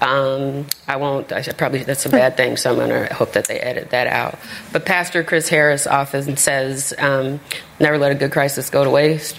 [0.00, 3.46] um, I won't, I probably, that's a bad thing, so I'm going to hope that
[3.46, 4.38] they edit that out.
[4.72, 7.40] But Pastor Chris Harris often says, um,
[7.80, 9.38] never let a good crisis go to waste,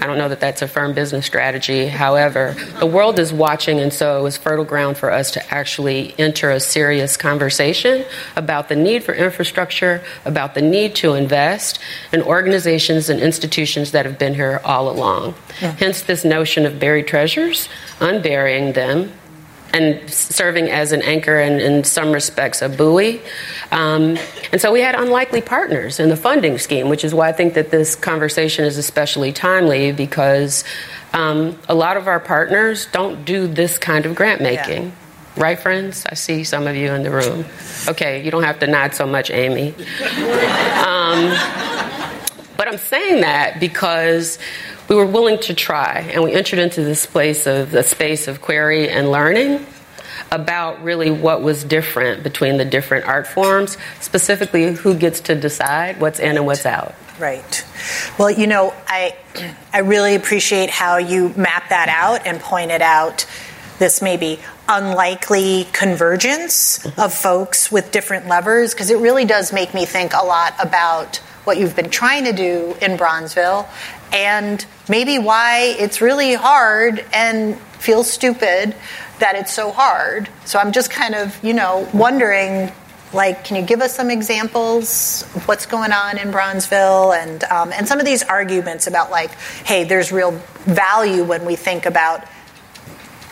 [0.00, 1.86] I don't know that that's a firm business strategy.
[1.86, 6.14] However, the world is watching, and so it was fertile ground for us to actually
[6.18, 8.04] enter a serious conversation
[8.36, 11.78] about the need for infrastructure, about the need to invest
[12.12, 15.34] in organizations and institutions that have been here all along.
[15.60, 15.72] Yeah.
[15.72, 17.68] Hence, this notion of buried treasures,
[18.00, 19.12] unburying them,
[19.74, 23.20] and serving as an anchor and in some respects a buoy.
[23.72, 24.16] Um,
[24.52, 27.54] and so we had unlikely partners in the funding scheme, which is why I think
[27.54, 30.62] that this conversation is especially timely because
[31.12, 34.84] um, a lot of our partners don't do this kind of grant making.
[34.84, 34.90] Yeah.
[35.36, 36.06] Right, friends?
[36.08, 37.44] I see some of you in the room.
[37.88, 39.74] Okay, you don't have to nod so much, Amy.
[40.84, 41.32] Um,
[42.56, 44.38] but I'm saying that because
[44.88, 48.40] we were willing to try and we entered into this place of the space of
[48.40, 49.66] query and learning
[50.30, 56.00] about really what was different between the different art forms specifically who gets to decide
[56.00, 56.94] what's in and what's out.
[57.18, 57.64] Right.
[58.18, 59.16] Well you know i
[59.72, 63.26] i really appreciate how you map that out and pointed out.
[63.78, 69.84] This maybe unlikely convergence of folks with different levers because it really does make me
[69.84, 73.68] think a lot about what you've been trying to do in Bronzeville
[74.14, 78.74] and maybe why it's really hard and feels stupid
[79.18, 80.30] that it's so hard.
[80.44, 82.72] So I'm just kind of, you know, wondering
[83.12, 87.72] like, can you give us some examples of what's going on in Bronzeville and um,
[87.72, 89.30] and some of these arguments about like,
[89.64, 90.32] hey, there's real
[90.64, 92.26] value when we think about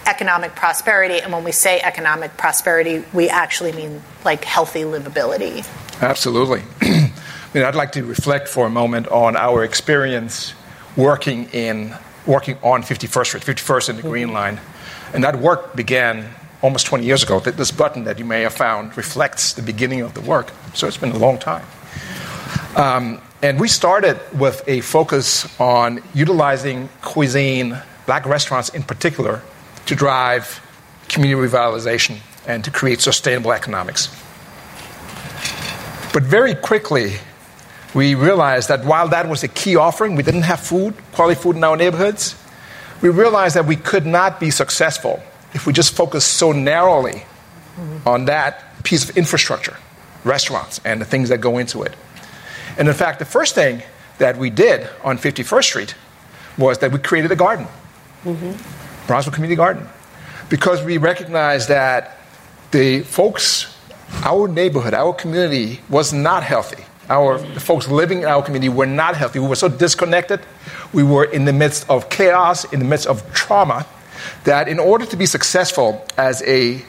[0.06, 5.66] economic prosperity, and when we say economic prosperity, we actually mean like healthy livability.
[6.00, 6.62] Absolutely.
[6.80, 7.10] I
[7.52, 10.54] mean, I'd like to reflect for a moment on our experience
[10.96, 11.94] working in
[12.26, 14.34] working on 51st Street, 51st in the Green mm-hmm.
[14.34, 14.60] Line.
[15.12, 16.28] And that work began
[16.62, 17.40] almost 20 years ago.
[17.40, 20.52] This button that you may have found reflects the beginning of the work.
[20.74, 21.66] So it's been a long time.
[22.76, 27.76] Um, and we started with a focus on utilizing cuisine,
[28.06, 29.42] black restaurants in particular,
[29.86, 30.60] to drive
[31.08, 34.08] community revitalization and to create sustainable economics.
[36.12, 37.14] But very quickly,
[37.94, 41.56] we realized that while that was a key offering, we didn't have food, quality food
[41.56, 42.36] in our neighborhoods,
[43.02, 45.22] we realized that we could not be successful
[45.54, 47.24] if we just focused so narrowly
[48.06, 49.76] on that piece of infrastructure,
[50.24, 51.94] restaurants, and the things that go into it.
[52.78, 53.82] And in fact, the first thing
[54.18, 55.94] that we did on 51st Street
[56.56, 57.66] was that we created a garden,
[58.24, 58.52] mm-hmm.
[59.10, 59.86] Bronzeville Community Garden,
[60.48, 62.18] because we recognized that
[62.70, 63.76] the folks,
[64.24, 69.16] our neighborhood, our community was not healthy our folks living in our community were not
[69.16, 69.38] healthy.
[69.38, 70.40] We were so disconnected.
[70.92, 73.86] We were in the midst of chaos, in the midst of trauma,
[74.44, 76.82] that in order to be successful as a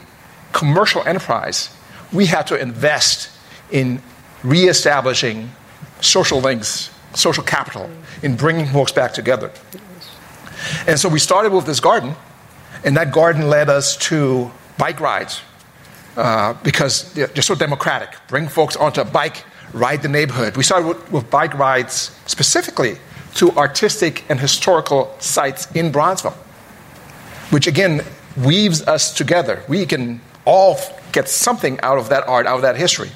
[0.51, 1.75] commercial enterprise,
[2.11, 3.29] we had to invest
[3.71, 4.01] in
[4.43, 5.49] reestablishing
[5.99, 7.89] social links, social capital,
[8.21, 9.51] in bringing folks back together.
[10.87, 12.15] And so we started with this garden,
[12.83, 15.41] and that garden led us to bike rides
[16.15, 18.09] uh, because they're so democratic.
[18.27, 19.43] Bring folks onto a bike
[19.73, 20.55] ride the neighborhood.
[20.55, 22.97] We started with, with bike rides specifically
[23.35, 26.35] to artistic and historical sites in Bronzeville,
[27.49, 28.03] which again
[28.37, 29.63] weaves us together.
[29.67, 30.79] We can all
[31.11, 33.11] get something out of that art, out of that history.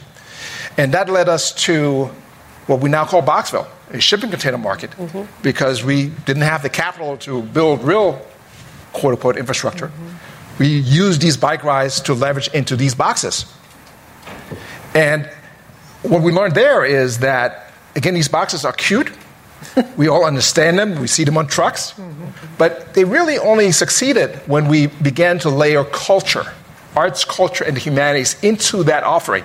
[0.78, 2.05] And that led us to
[2.68, 5.24] what we now call Boxville, a shipping container market, mm-hmm.
[5.41, 8.22] because we didn't have the capital to build real
[8.93, 9.88] quote unquote infrastructure.
[9.88, 10.08] Mm-hmm.
[10.60, 13.45] We used these bike rides to leverage into these boxes.
[14.93, 15.30] And
[16.04, 19.12] what we learned there is that, again, these boxes are cute.
[19.98, 21.00] we all understand them.
[21.00, 21.93] We see them on trucks.
[22.58, 26.45] But they really only succeeded when we began to layer culture,
[26.95, 29.43] arts, culture, and humanities into that offering.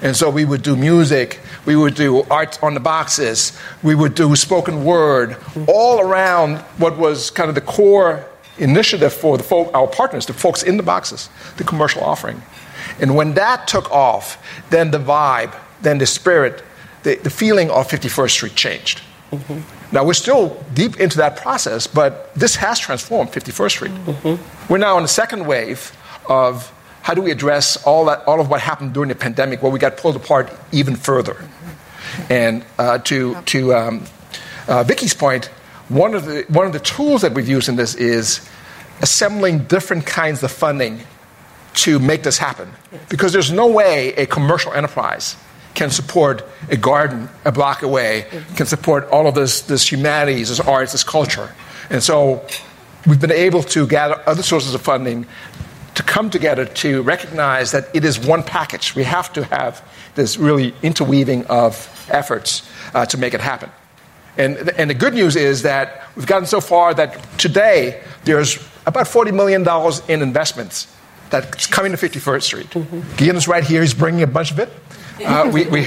[0.00, 4.14] And so we would do music, we would do art on the boxes, we would
[4.14, 8.24] do spoken word, all around what was kind of the core
[8.58, 12.40] initiative for the folk, our partners, the folks in the boxes, the commercial offering.
[13.00, 14.38] And when that took off,
[14.70, 16.62] then the vibe then the spirit,
[17.02, 19.02] the, the feeling of 51st Street changed.
[19.30, 19.94] Mm-hmm.
[19.94, 23.92] Now, we're still deep into that process, but this has transformed 51st Street.
[23.92, 24.72] Mm-hmm.
[24.72, 25.96] We're now in the second wave
[26.28, 26.72] of
[27.02, 29.78] how do we address all, that, all of what happened during the pandemic where we
[29.78, 31.34] got pulled apart even further.
[31.34, 32.32] Mm-hmm.
[32.32, 34.04] And uh, to, to um,
[34.66, 35.46] uh, Vickie's point,
[35.88, 38.46] one of, the, one of the tools that we've used in this is
[39.00, 41.00] assembling different kinds of funding
[41.74, 42.70] to make this happen.
[43.08, 45.36] Because there's no way a commercial enterprise
[45.74, 50.60] can support a garden a block away, can support all of this, this humanities, this
[50.60, 51.52] arts, this culture.
[51.90, 52.44] And so
[53.06, 55.26] we've been able to gather other sources of funding
[55.94, 58.94] to come together to recognize that it is one package.
[58.94, 59.82] We have to have
[60.14, 63.70] this really interweaving of efforts uh, to make it happen.
[64.36, 68.56] And, and the good news is that we've gotten so far that today there's
[68.86, 69.66] about $40 million
[70.08, 70.86] in investments
[71.30, 72.70] that's coming to 51st Street.
[72.70, 73.36] Mm-hmm.
[73.36, 74.70] is right here, he's bringing a bunch of it.
[75.24, 75.86] Uh, we, we,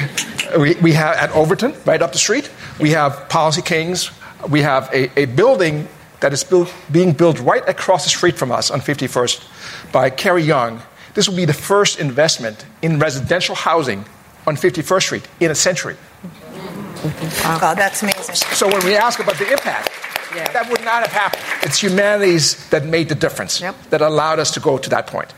[0.58, 4.12] we, we have at Overton, right up the street, we have Policy Kings.
[4.50, 5.88] We have a, a building
[6.20, 10.44] that is built, being built right across the street from us on 51st by Kerry
[10.44, 10.82] Young.
[11.14, 14.06] This will be the first investment in residential housing
[14.48, 15.96] on 51st Street in a century.
[17.44, 18.36] Wow, that's amazing.
[18.36, 19.90] So when we ask about the impact,
[20.36, 20.52] yeah.
[20.54, 21.44] that would not have happened.
[21.64, 23.76] It's humanities that made the difference, yep.
[23.90, 25.34] that allowed us to go to that point.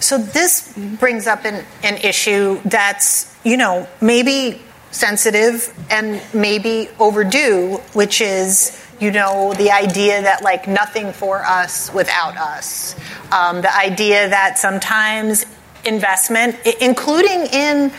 [0.00, 7.76] So this brings up an, an issue that's, you know, maybe sensitive and maybe overdue,
[7.92, 12.96] which is, you know, the idea that like nothing for us without us.
[13.30, 15.46] Um, the idea that sometimes
[15.84, 17.92] investment, including in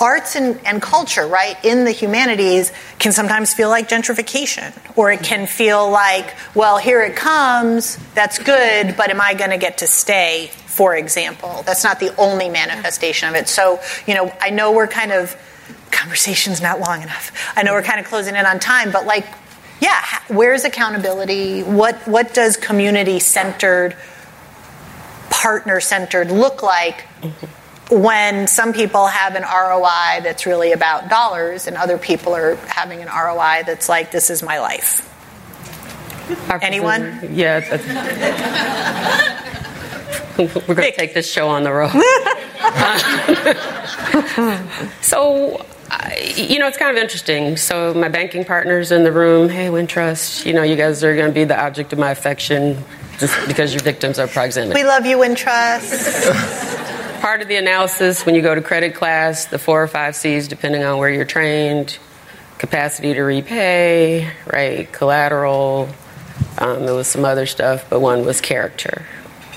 [0.00, 5.22] arts and, and culture, right, in the humanities, can sometimes feel like gentrification, or it
[5.22, 9.78] can feel like, well, here it comes, that's good, but am I going to get
[9.78, 11.62] to stay, for example?
[11.64, 13.48] That's not the only manifestation of it.
[13.48, 15.34] So, you know, I know we're kind of,
[15.90, 17.32] conversation's not long enough.
[17.56, 19.26] I know we're kind of closing in on time, but like,
[19.80, 21.62] yeah, where's accountability?
[21.62, 23.96] What, what does community centered,
[25.30, 27.06] partner centered look like?
[27.22, 27.46] Mm-hmm
[27.88, 33.00] when some people have an ROI that's really about dollars and other people are having
[33.00, 35.08] an ROI that's like, this is my life.
[36.60, 37.28] Anyone?
[37.32, 37.60] Yeah.
[40.68, 41.90] We're going to take this show on the road.
[45.02, 45.64] so,
[46.36, 47.56] you know, it's kind of interesting.
[47.56, 51.28] So, my banking partners in the room, hey, Wintrust, you know, you guys are going
[51.28, 52.82] to be the object of my affection
[53.18, 54.80] just because you're victims are proximity.
[54.80, 56.74] We love you, Wintrust
[57.20, 60.46] part of the analysis when you go to credit class, the four or five C's,
[60.46, 61.98] depending on where you're trained
[62.58, 64.90] capacity to repay, right?
[64.92, 65.88] Collateral.
[66.58, 69.06] Um, there was some other stuff, but one was character.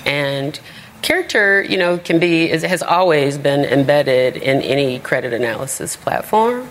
[0.06, 0.58] And
[1.02, 6.68] character, you know, can be, is, has always been embedded in any credit analysis platform.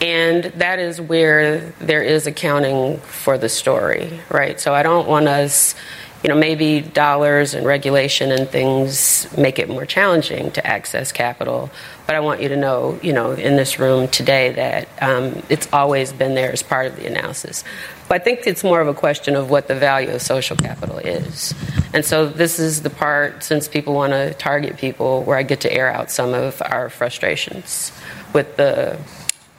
[0.00, 4.60] And that is where there is accounting for the story, right?
[4.60, 5.74] So I don't want us
[6.24, 11.68] you know, maybe dollars and regulation and things make it more challenging to access capital.
[12.06, 15.68] But I want you to know, you know, in this room today that um, it's
[15.70, 17.62] always been there as part of the analysis.
[18.08, 20.96] But I think it's more of a question of what the value of social capital
[20.96, 21.52] is.
[21.94, 25.60] And so this is the part, since people want to target people, where I get
[25.60, 27.92] to air out some of our frustrations
[28.32, 28.98] with the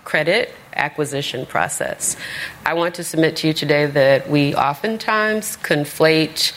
[0.04, 2.18] credit acquisition process.
[2.66, 6.52] I want to submit to you today that we oftentimes conflate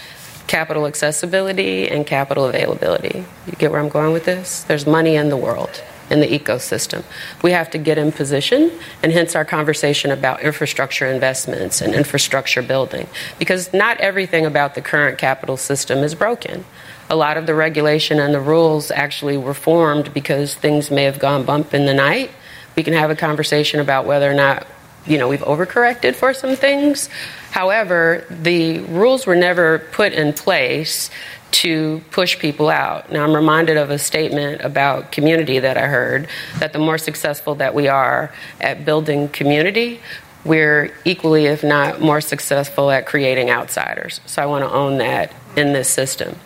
[0.48, 3.24] capital accessibility and capital availability.
[3.46, 4.64] You get where I'm going with this?
[4.64, 5.80] There's money in the world,
[6.11, 7.04] in the ecosystem.
[7.42, 8.70] We have to get in position,
[9.02, 14.80] and hence our conversation about infrastructure investments and infrastructure building, because not everything about the
[14.80, 16.64] current capital system is broken.
[17.11, 21.18] A lot of the regulation and the rules actually were formed because things may have
[21.18, 22.30] gone bump in the night
[22.78, 24.64] we can have a conversation about whether or not
[25.04, 27.09] you know we've overcorrected for some things.
[27.50, 31.11] However, the rules were never put in place
[31.51, 33.11] to push people out.
[33.11, 36.28] Now, I'm reminded of a statement about community that I heard
[36.59, 40.01] that the more successful that we are at building community,
[40.44, 44.20] we're equally, if not more successful at creating outsiders.
[44.26, 46.36] So I want to own that in this system.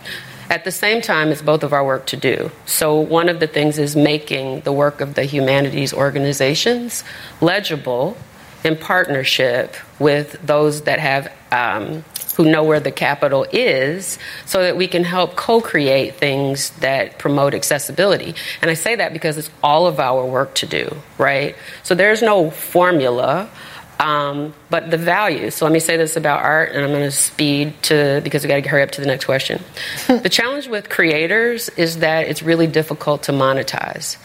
[0.49, 2.51] At the same time, it's both of our work to do.
[2.65, 7.03] So, one of the things is making the work of the humanities organizations
[7.41, 8.17] legible
[8.63, 12.03] in partnership with those that have um,
[12.35, 17.53] who know where the capital is so that we can help co-create things that promote
[17.53, 21.95] accessibility and i say that because it's all of our work to do right so
[21.95, 23.49] there's no formula
[23.99, 27.11] um, but the value, so let me say this about art, and I'm going to
[27.11, 29.63] speed to because we got to hurry up to the next question.
[30.07, 34.17] the challenge with creators is that it's really difficult to monetize.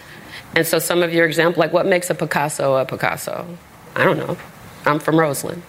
[0.56, 3.46] And so, some of your example, like what makes a Picasso a Picasso?
[3.94, 4.36] I don't know.
[4.84, 5.62] I'm from Roseland.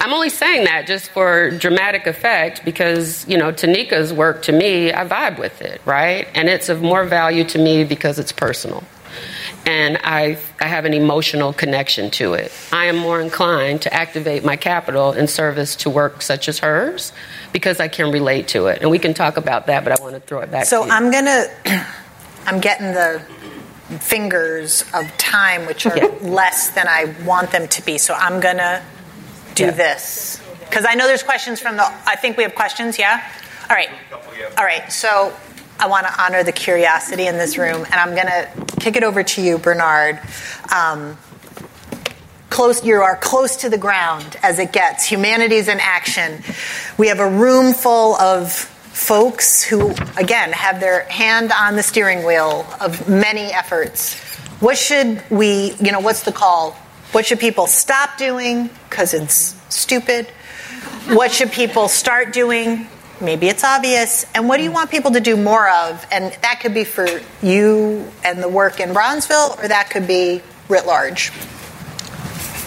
[0.00, 4.92] I'm only saying that just for dramatic effect because, you know, Tanika's work to me,
[4.92, 6.28] I vibe with it, right?
[6.34, 8.84] And it's of more value to me because it's personal
[9.66, 12.52] and I, I have an emotional connection to it.
[12.72, 17.12] I am more inclined to activate my capital in service to work such as hers
[17.52, 18.82] because I can relate to it.
[18.82, 21.10] And we can talk about that, but I want to throw it back so I'm
[21.10, 21.86] going to,
[22.46, 23.22] I'm getting the
[24.00, 26.06] fingers of time, which are yeah.
[26.22, 27.98] less than I want them to be.
[27.98, 28.82] So I'm going to
[29.54, 29.70] do yeah.
[29.72, 30.40] this.
[30.60, 33.22] Because I know there's questions from the, I think we have questions, yeah?
[33.68, 33.90] All right.
[34.58, 34.90] All right.
[34.90, 35.34] So
[35.78, 39.04] I want to honor the curiosity in this room, and I'm going to kick it
[39.04, 40.18] over to you, Bernard.
[40.74, 41.16] Um,
[42.50, 45.06] close, you are close to the ground as it gets.
[45.06, 46.42] Humanities in action.
[46.98, 52.24] We have a room full of folks who, again, have their hand on the steering
[52.24, 54.14] wheel of many efforts.
[54.60, 56.72] What should we, you know, what's the call?
[57.10, 60.26] What should people stop doing because it's stupid?
[61.08, 62.86] What should people start doing?
[63.20, 64.24] Maybe it's obvious.
[64.32, 66.06] And what do you want people to do more of?
[66.12, 67.06] And that could be for
[67.42, 71.32] you and the work in Bronzeville, or that could be writ large.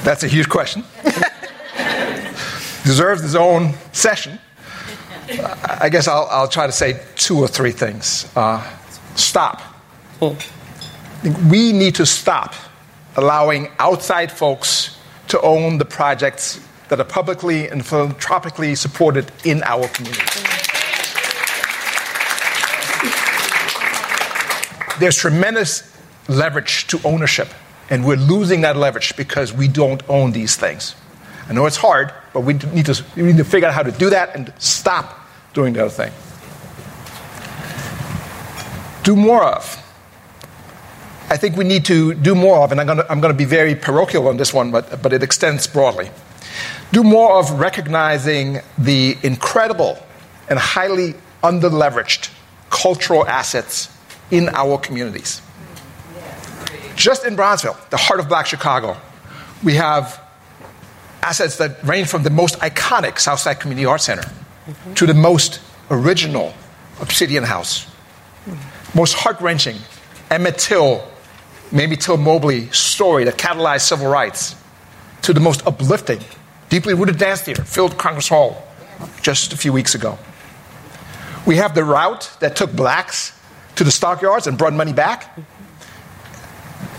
[0.04, 0.84] That's a huge question.
[2.84, 4.40] Deserves its own session.
[5.30, 8.32] I guess I'll, I'll, try to say two or three things.
[8.36, 8.64] Uh,
[9.16, 9.62] stop.
[10.22, 12.54] We need to stop
[13.16, 14.98] allowing outside folks
[15.30, 20.24] to own the projects that are publicly and philanthropically supported in our community.
[25.00, 25.96] There's tremendous
[26.28, 27.50] leverage to ownership,
[27.90, 30.96] and we're losing that leverage because we don't own these things.
[31.50, 33.92] I know it's hard, but we need to, we need to figure out how to
[33.92, 35.20] do that and stop
[35.54, 36.12] doing the other thing.
[39.04, 39.84] Do more of.
[41.30, 44.28] I think we need to do more of, and I'm going to, be very parochial
[44.28, 46.10] on this one, but, but it extends broadly
[46.92, 49.98] do more of recognizing the incredible
[50.50, 52.32] and highly underleveraged
[52.70, 53.96] cultural assets
[54.32, 55.42] in our communities.
[56.96, 58.98] Just in Bronzeville, the heart of black Chicago,
[59.64, 60.24] we have
[61.22, 64.94] assets that range from the most iconic Southside Community Art Center mm-hmm.
[64.94, 66.54] to the most original
[67.02, 67.86] Obsidian House.
[68.46, 68.98] Mm-hmm.
[68.98, 69.78] Most heart wrenching
[70.30, 71.08] Emmett Till,
[71.72, 74.56] Mamie Till Mobley story that catalyzed civil rights,
[75.24, 76.22] to the most uplifting
[76.70, 78.64] deeply rooted dance theater filled Congress Hall
[79.22, 80.18] just a few weeks ago.
[81.46, 83.38] We have the route that took blacks
[83.76, 85.38] to the stockyards and brought money back.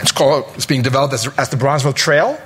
[0.01, 2.41] It's called, it's being developed as, as the Bronzeville Trail.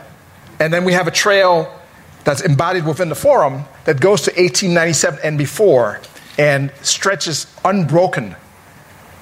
[0.62, 1.76] And then we have a trail
[2.22, 6.00] that's embodied within the forum that goes to 1897 and before
[6.38, 8.36] and stretches unbroken,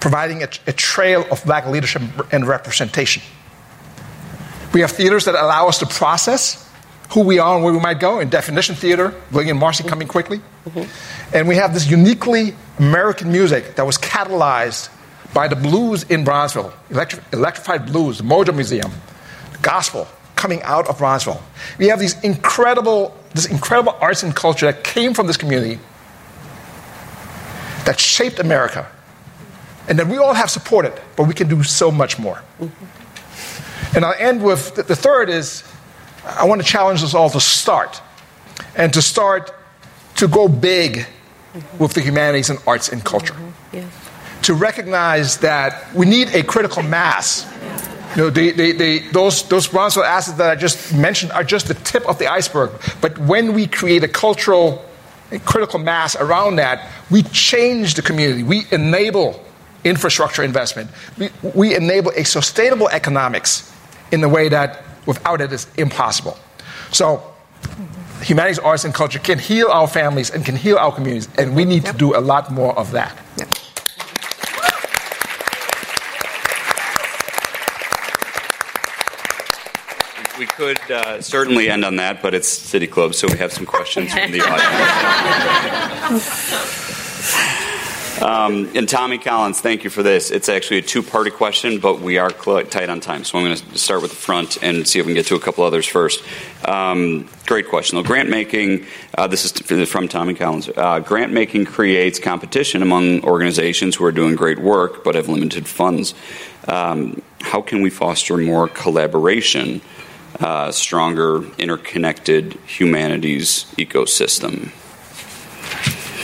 [0.01, 3.23] providing a, a trail of black leadership and representation.
[4.75, 6.69] We have theaters that allow us to process
[7.13, 10.43] who we are and where we might go in definition theater, William Marcy coming quickly.
[10.67, 11.35] Mm-hmm.
[11.35, 14.91] And we have this uniquely American music that was catalyzed
[15.33, 18.93] by the blues in Bronzeville, electri- electrified blues, the Mojo Museum,
[19.63, 20.07] gospel
[20.41, 21.43] coming out of Bronzeville.
[21.79, 25.79] We have these incredible, this incredible arts and culture that came from this community
[27.85, 28.91] that shaped America
[29.87, 32.43] and that we all have supported, but we can do so much more.
[33.95, 35.63] And I'll end with the, third is
[36.25, 38.01] I want to challenge us all to start
[38.77, 39.53] and to start
[40.17, 41.07] to go big
[41.79, 43.35] with the humanities and arts and culture.
[43.35, 43.77] Mm-hmm.
[43.77, 44.09] Yes.
[44.43, 47.45] To recognize that we need a critical mass.
[48.11, 51.69] You know, the, the, the, those, those Bronzeville assets that I just mentioned are just
[51.69, 52.71] the tip of the iceberg.
[53.01, 54.85] But when we create a cultural
[55.33, 58.43] a critical mass around that, we change the community.
[58.43, 59.41] We enable
[59.85, 60.91] infrastructure investment.
[61.17, 63.73] We, we enable a sustainable economics
[64.11, 66.39] in the way that Without it's impossible.
[66.93, 67.23] So,
[68.23, 71.65] humanities, arts, and culture can heal our families and can heal our communities, and we
[71.65, 71.93] need yep.
[71.93, 73.17] to do a lot more of that.
[73.39, 73.49] Yep.
[80.41, 83.67] We could uh, certainly end on that, but it's City Club, so we have some
[83.67, 85.43] questions from the audience.
[88.23, 90.31] Um, and Tommy Collins, thank you for this.
[90.31, 93.57] It's actually a two-party question, but we are cl- tight on time, so I'm going
[93.57, 95.87] to start with the front and see if we can get to a couple others
[95.87, 96.25] first.
[96.65, 97.97] Um, great question.
[97.97, 98.87] Well, grant making.
[99.17, 100.71] Uh, this is from Tommy Collins.
[100.75, 105.69] Uh, grant making creates competition among organizations who are doing great work but have limited
[105.69, 106.15] funds.
[106.67, 109.81] Um, how can we foster more collaboration,
[110.41, 114.73] uh, stronger, interconnected humanities ecosystem?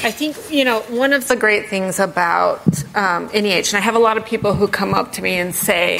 [0.04, 2.62] I think, you know, one of the great things about
[2.94, 5.54] um, NEH, and I have a lot of people who come up to me and
[5.54, 5.98] say,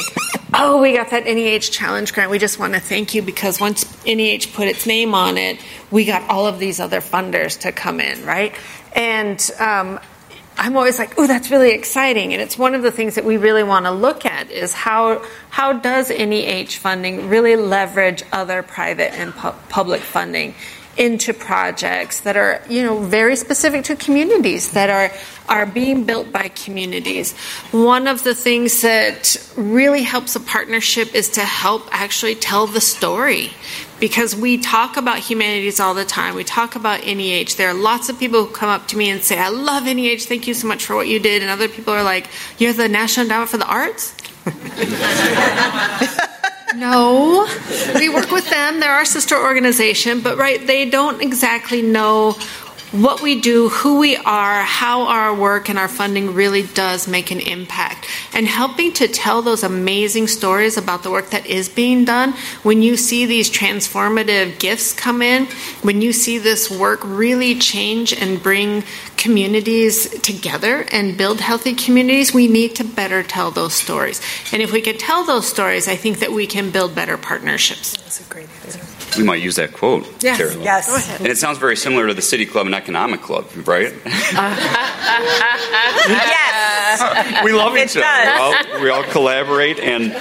[0.53, 2.31] oh, we got that NEH challenge grant.
[2.31, 5.59] We just want to thank you because once NEH put its name on it,
[5.91, 8.55] we got all of these other funders to come in, right?
[8.95, 9.99] And um,
[10.57, 12.33] I'm always like, oh, that's really exciting.
[12.33, 15.23] And it's one of the things that we really want to look at is how,
[15.49, 20.55] how does NEH funding really leverage other private and pu- public funding?
[20.97, 25.15] into projects that are, you know, very specific to communities that are
[25.47, 27.37] are being built by communities.
[27.71, 32.81] One of the things that really helps a partnership is to help actually tell the
[32.81, 33.51] story.
[33.99, 36.35] Because we talk about humanities all the time.
[36.35, 37.55] We talk about NEH.
[37.57, 40.19] There are lots of people who come up to me and say, I love NEH.
[40.19, 41.41] Thank you so much for what you did.
[41.41, 42.29] And other people are like,
[42.59, 44.15] You're the National Endowment for the Arts?
[46.75, 47.47] No,
[47.95, 48.79] we work with them.
[48.79, 52.35] They're our sister organization, but right, they don't exactly know
[52.91, 57.31] what we do, who we are, how our work and our funding really does make
[57.31, 58.07] an impact.
[58.33, 62.33] And helping to tell those amazing stories about the work that is being done,
[62.63, 65.47] when you see these transformative gifts come in,
[65.81, 68.83] when you see this work really change and bring
[69.17, 74.21] communities together and build healthy communities, we need to better tell those stories.
[74.53, 77.97] And if we can tell those stories, I think that we can build better partnerships.
[77.97, 78.86] That's a great answer.
[79.15, 80.05] We might use that quote.
[80.21, 80.37] Yes.
[80.37, 80.61] Carolyn.
[80.63, 80.87] Yes.
[80.87, 81.21] Go ahead.
[81.21, 83.93] And it sounds very similar to the City Club and Economic Club, right?
[86.07, 87.43] Yes.
[87.43, 88.03] we love It each other.
[88.03, 90.11] We all, we all collaborate and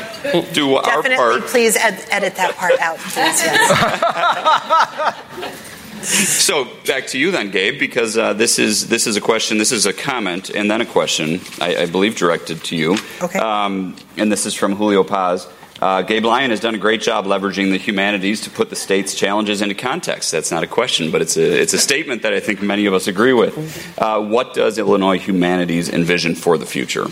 [0.55, 1.43] do our Definitely, part.
[1.47, 3.43] please ed- edit that part out, please.
[3.43, 5.23] Yes.
[6.07, 9.73] So back to you then, Gabe, because uh, this is this is a question, this
[9.73, 12.97] is a comment, and then a question, I, I believe, directed to you.
[13.21, 13.41] Okay.
[13.41, 15.49] Um, and this is from Julio Paz.
[15.81, 19.15] Uh, Gabe Lyon has done a great job leveraging the humanities to put the state's
[19.15, 20.33] challenges into context.
[20.33, 22.95] That's not a question, but it's a it's a statement that I think many of
[22.95, 23.55] us agree with.
[23.99, 27.07] Uh, what does Illinois humanities envision for the future?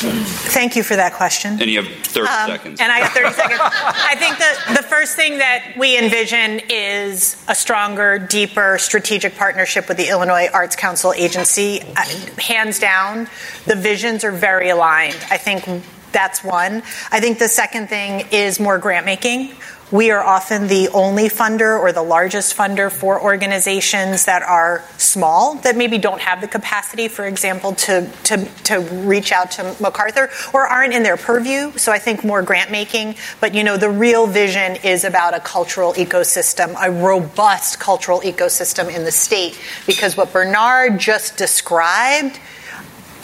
[0.00, 1.60] Thank you for that question.
[1.60, 2.80] And you have 30 Um, seconds.
[2.80, 3.60] And I have 30 seconds.
[3.62, 9.88] I think the, the first thing that we envision is a stronger, deeper strategic partnership
[9.88, 11.80] with the Illinois Arts Council agency.
[11.96, 12.04] Uh,
[12.40, 13.28] Hands down,
[13.66, 15.16] the visions are very aligned.
[15.30, 15.64] I think
[16.12, 16.82] that's one.
[17.10, 19.54] I think the second thing is more grant making.
[19.90, 25.54] We are often the only funder or the largest funder for organizations that are small,
[25.62, 30.28] that maybe don't have the capacity, for example, to, to, to reach out to MacArthur
[30.52, 31.72] or aren't in their purview.
[31.78, 33.14] So I think more grant making.
[33.40, 38.94] But you know, the real vision is about a cultural ecosystem, a robust cultural ecosystem
[38.94, 39.58] in the state.
[39.86, 42.38] Because what Bernard just described,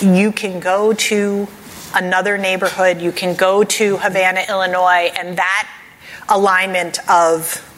[0.01, 1.47] you can go to
[1.95, 5.68] another neighborhood, you can go to Havana, Illinois, and that
[6.28, 7.70] alignment of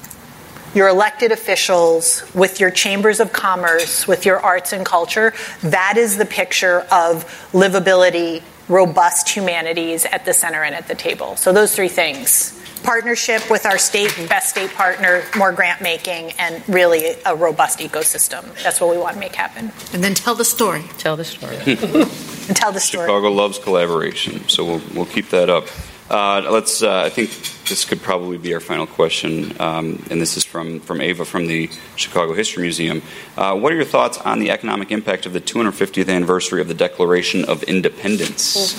[0.75, 6.19] your elected officials with your chambers of commerce, with your arts and culture, that is
[6.19, 11.37] the picture of livability, robust humanities at the center and at the table.
[11.37, 12.56] So those three things.
[12.87, 17.81] Partnership with our state, and best state partner, more grant making, and really a robust
[17.81, 18.45] ecosystem.
[18.63, 19.73] That's what we want to make happen.
[19.93, 20.85] And then tell the story.
[20.97, 21.59] Tell the story.
[22.49, 23.09] And tell the story.
[23.09, 25.67] Chicago loves collaboration, so we'll, we'll keep that up.
[26.09, 26.81] Uh, let's.
[26.81, 27.31] Uh, I think
[27.69, 31.49] this could probably be our final question, um, and this is from from Ava from
[31.49, 33.03] the Chicago History Museum.
[33.37, 36.75] Uh, what are your thoughts on the economic impact of the 250th anniversary of the
[36.75, 38.77] Declaration of Independence?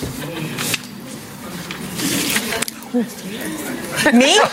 [4.12, 4.38] Me?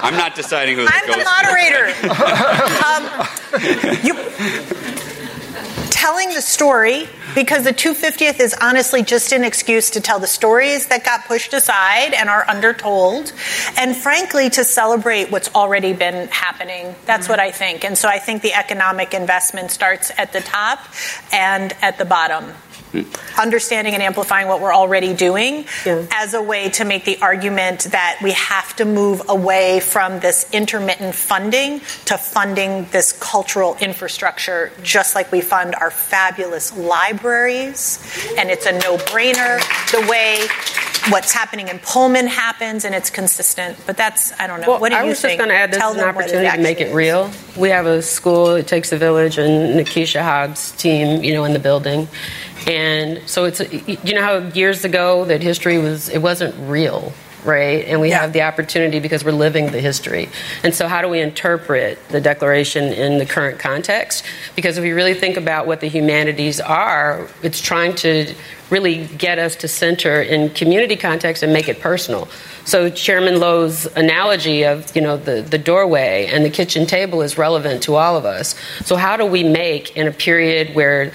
[0.00, 1.86] I'm not deciding who that I'm the moderator.
[2.86, 4.14] um, you,
[5.90, 10.86] telling the story, because the 250th is honestly just an excuse to tell the stories
[10.86, 13.32] that got pushed aside and are undertold,
[13.76, 16.94] and frankly, to celebrate what's already been happening.
[17.04, 17.84] That's what I think.
[17.84, 20.80] And so I think the economic investment starts at the top
[21.32, 22.54] and at the bottom.
[23.38, 28.18] Understanding and amplifying what we're already doing as a way to make the argument that
[28.22, 35.14] we have to move away from this intermittent funding to funding this cultural infrastructure, just
[35.14, 37.98] like we fund our fabulous libraries.
[38.36, 39.58] And it's a no brainer
[39.92, 40.46] the way
[41.10, 43.78] what's happening in Pullman happens and it's consistent.
[43.86, 44.68] But that's, I don't know.
[44.68, 45.32] Well, what do I you was think?
[45.32, 47.30] just going to add this Tell is an opportunity to make it real.
[47.56, 51.52] We have a school, It Takes a Village, and Nikisha Hobbs' team, you know, in
[51.52, 52.08] the building.
[52.66, 57.12] And so it's, you know how years ago that history was, it wasn't real,
[57.44, 57.84] right?
[57.86, 58.20] And we Yeah.
[58.20, 60.28] have the opportunity because we're living the history.
[60.62, 64.24] And so how do we interpret the Declaration in the current context?
[64.56, 68.34] Because if we really think about what the humanities are, it's trying to
[68.70, 72.28] really get us to center in community context and make it personal.
[72.64, 77.38] So Chairman Lowe's analogy of you know the, the doorway and the kitchen table is
[77.38, 78.54] relevant to all of us.
[78.84, 81.12] So how do we make in a period where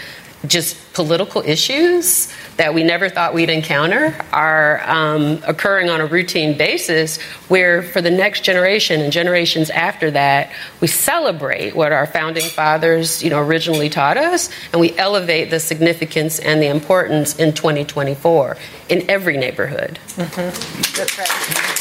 [0.47, 6.57] just political issues that we never thought we'd encounter are um, occurring on a routine
[6.57, 12.47] basis, where for the next generation and generations after that, we celebrate what our founding
[12.49, 17.53] fathers, you know, originally taught us, and we elevate the significance and the importance in
[17.53, 18.57] 2024
[18.89, 19.99] in every neighborhood.
[20.17, 21.79] Right.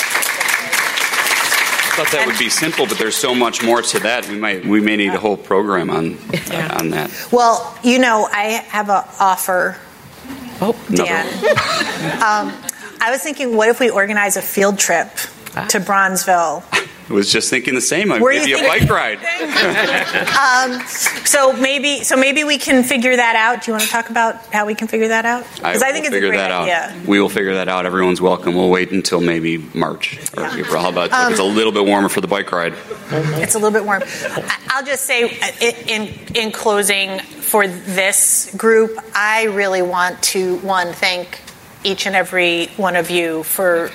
[1.93, 4.27] I thought that would be simple, but there's so much more to that.
[4.27, 6.17] We might we may need a whole program on
[6.79, 7.11] on that.
[7.31, 9.77] Well, you know, I have an offer,
[10.63, 11.27] Oh, Dan.
[12.23, 12.53] um,
[13.01, 15.09] I was thinking, what if we organize a field trip
[15.69, 16.63] to Bronzeville
[17.13, 18.11] was just thinking the same.
[18.11, 19.19] I'd Were give you you a bike ride.
[20.43, 23.63] Um, so maybe, so maybe we can figure that out.
[23.65, 25.45] Do you want to talk about how we can figure that out?
[25.63, 26.69] I, Because will think it's a great out.
[26.69, 27.01] idea.
[27.07, 27.87] We will figure that out.
[27.87, 28.55] Everyone's welcome.
[28.55, 30.81] We'll wait until maybe March or April.
[30.83, 32.75] How about Um, it's a little bit warmer for the bike ride?
[33.11, 34.03] It's a little bit warm.
[34.05, 40.57] I- I'll just say uh, in in closing for this group, I really want to
[40.59, 41.41] one thank
[41.85, 43.91] each and every one of you for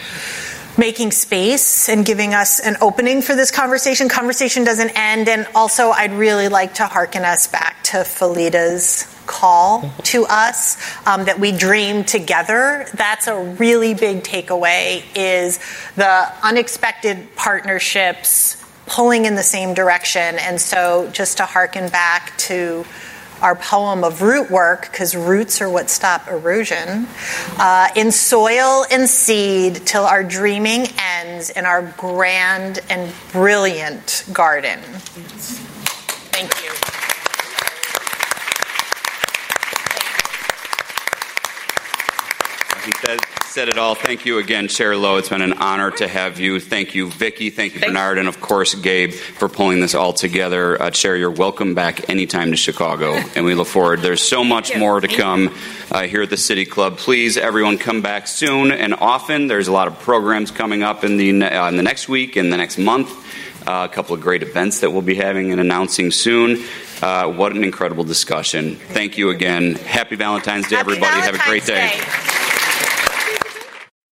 [0.78, 4.10] making space and giving us an opening for this conversation.
[4.10, 9.92] Conversation doesn't end, and also I'd really like to hearken us back to Felita's call
[10.04, 12.88] to us um, that we dream together.
[12.94, 15.04] That's a really big takeaway.
[15.16, 15.60] Is
[15.96, 22.86] the unexpected partnerships pulling in the same direction, and so just to hearken back to
[23.42, 27.08] our poem of root work, because roots are what stop erosion,
[27.58, 34.80] uh, in soil and seed till our dreaming ends in our grand and brilliant garden.
[36.32, 36.72] Thank you.
[42.70, 43.96] I think that said it all.
[43.96, 45.18] Thank you again, Chair Lowe.
[45.18, 46.60] It's been an honor to have you.
[46.60, 47.52] Thank you, Vickie.
[47.52, 50.82] Thank you, Bernard, and of course, Gabe, for pulling this all together.
[50.82, 54.02] Uh, Chair, you're welcome back anytime to Chicago, and we look forward.
[54.02, 55.56] There's so much more to come
[55.92, 56.98] uh, here at the City Club.
[56.98, 59.48] Please, everyone, come back soon and often.
[59.48, 62.54] There's a lot of programs coming up in the uh, in the next week and
[62.54, 63.10] the next month.
[63.68, 66.64] Uh, a couple of great events that we'll be having and announcing soon.
[67.02, 68.76] Uh, what an incredible discussion.
[68.76, 69.76] Thank you again.
[69.76, 71.22] Happy Valentine's Day, Happy everybody.
[71.22, 71.90] Have a great day.
[71.90, 72.47] Day.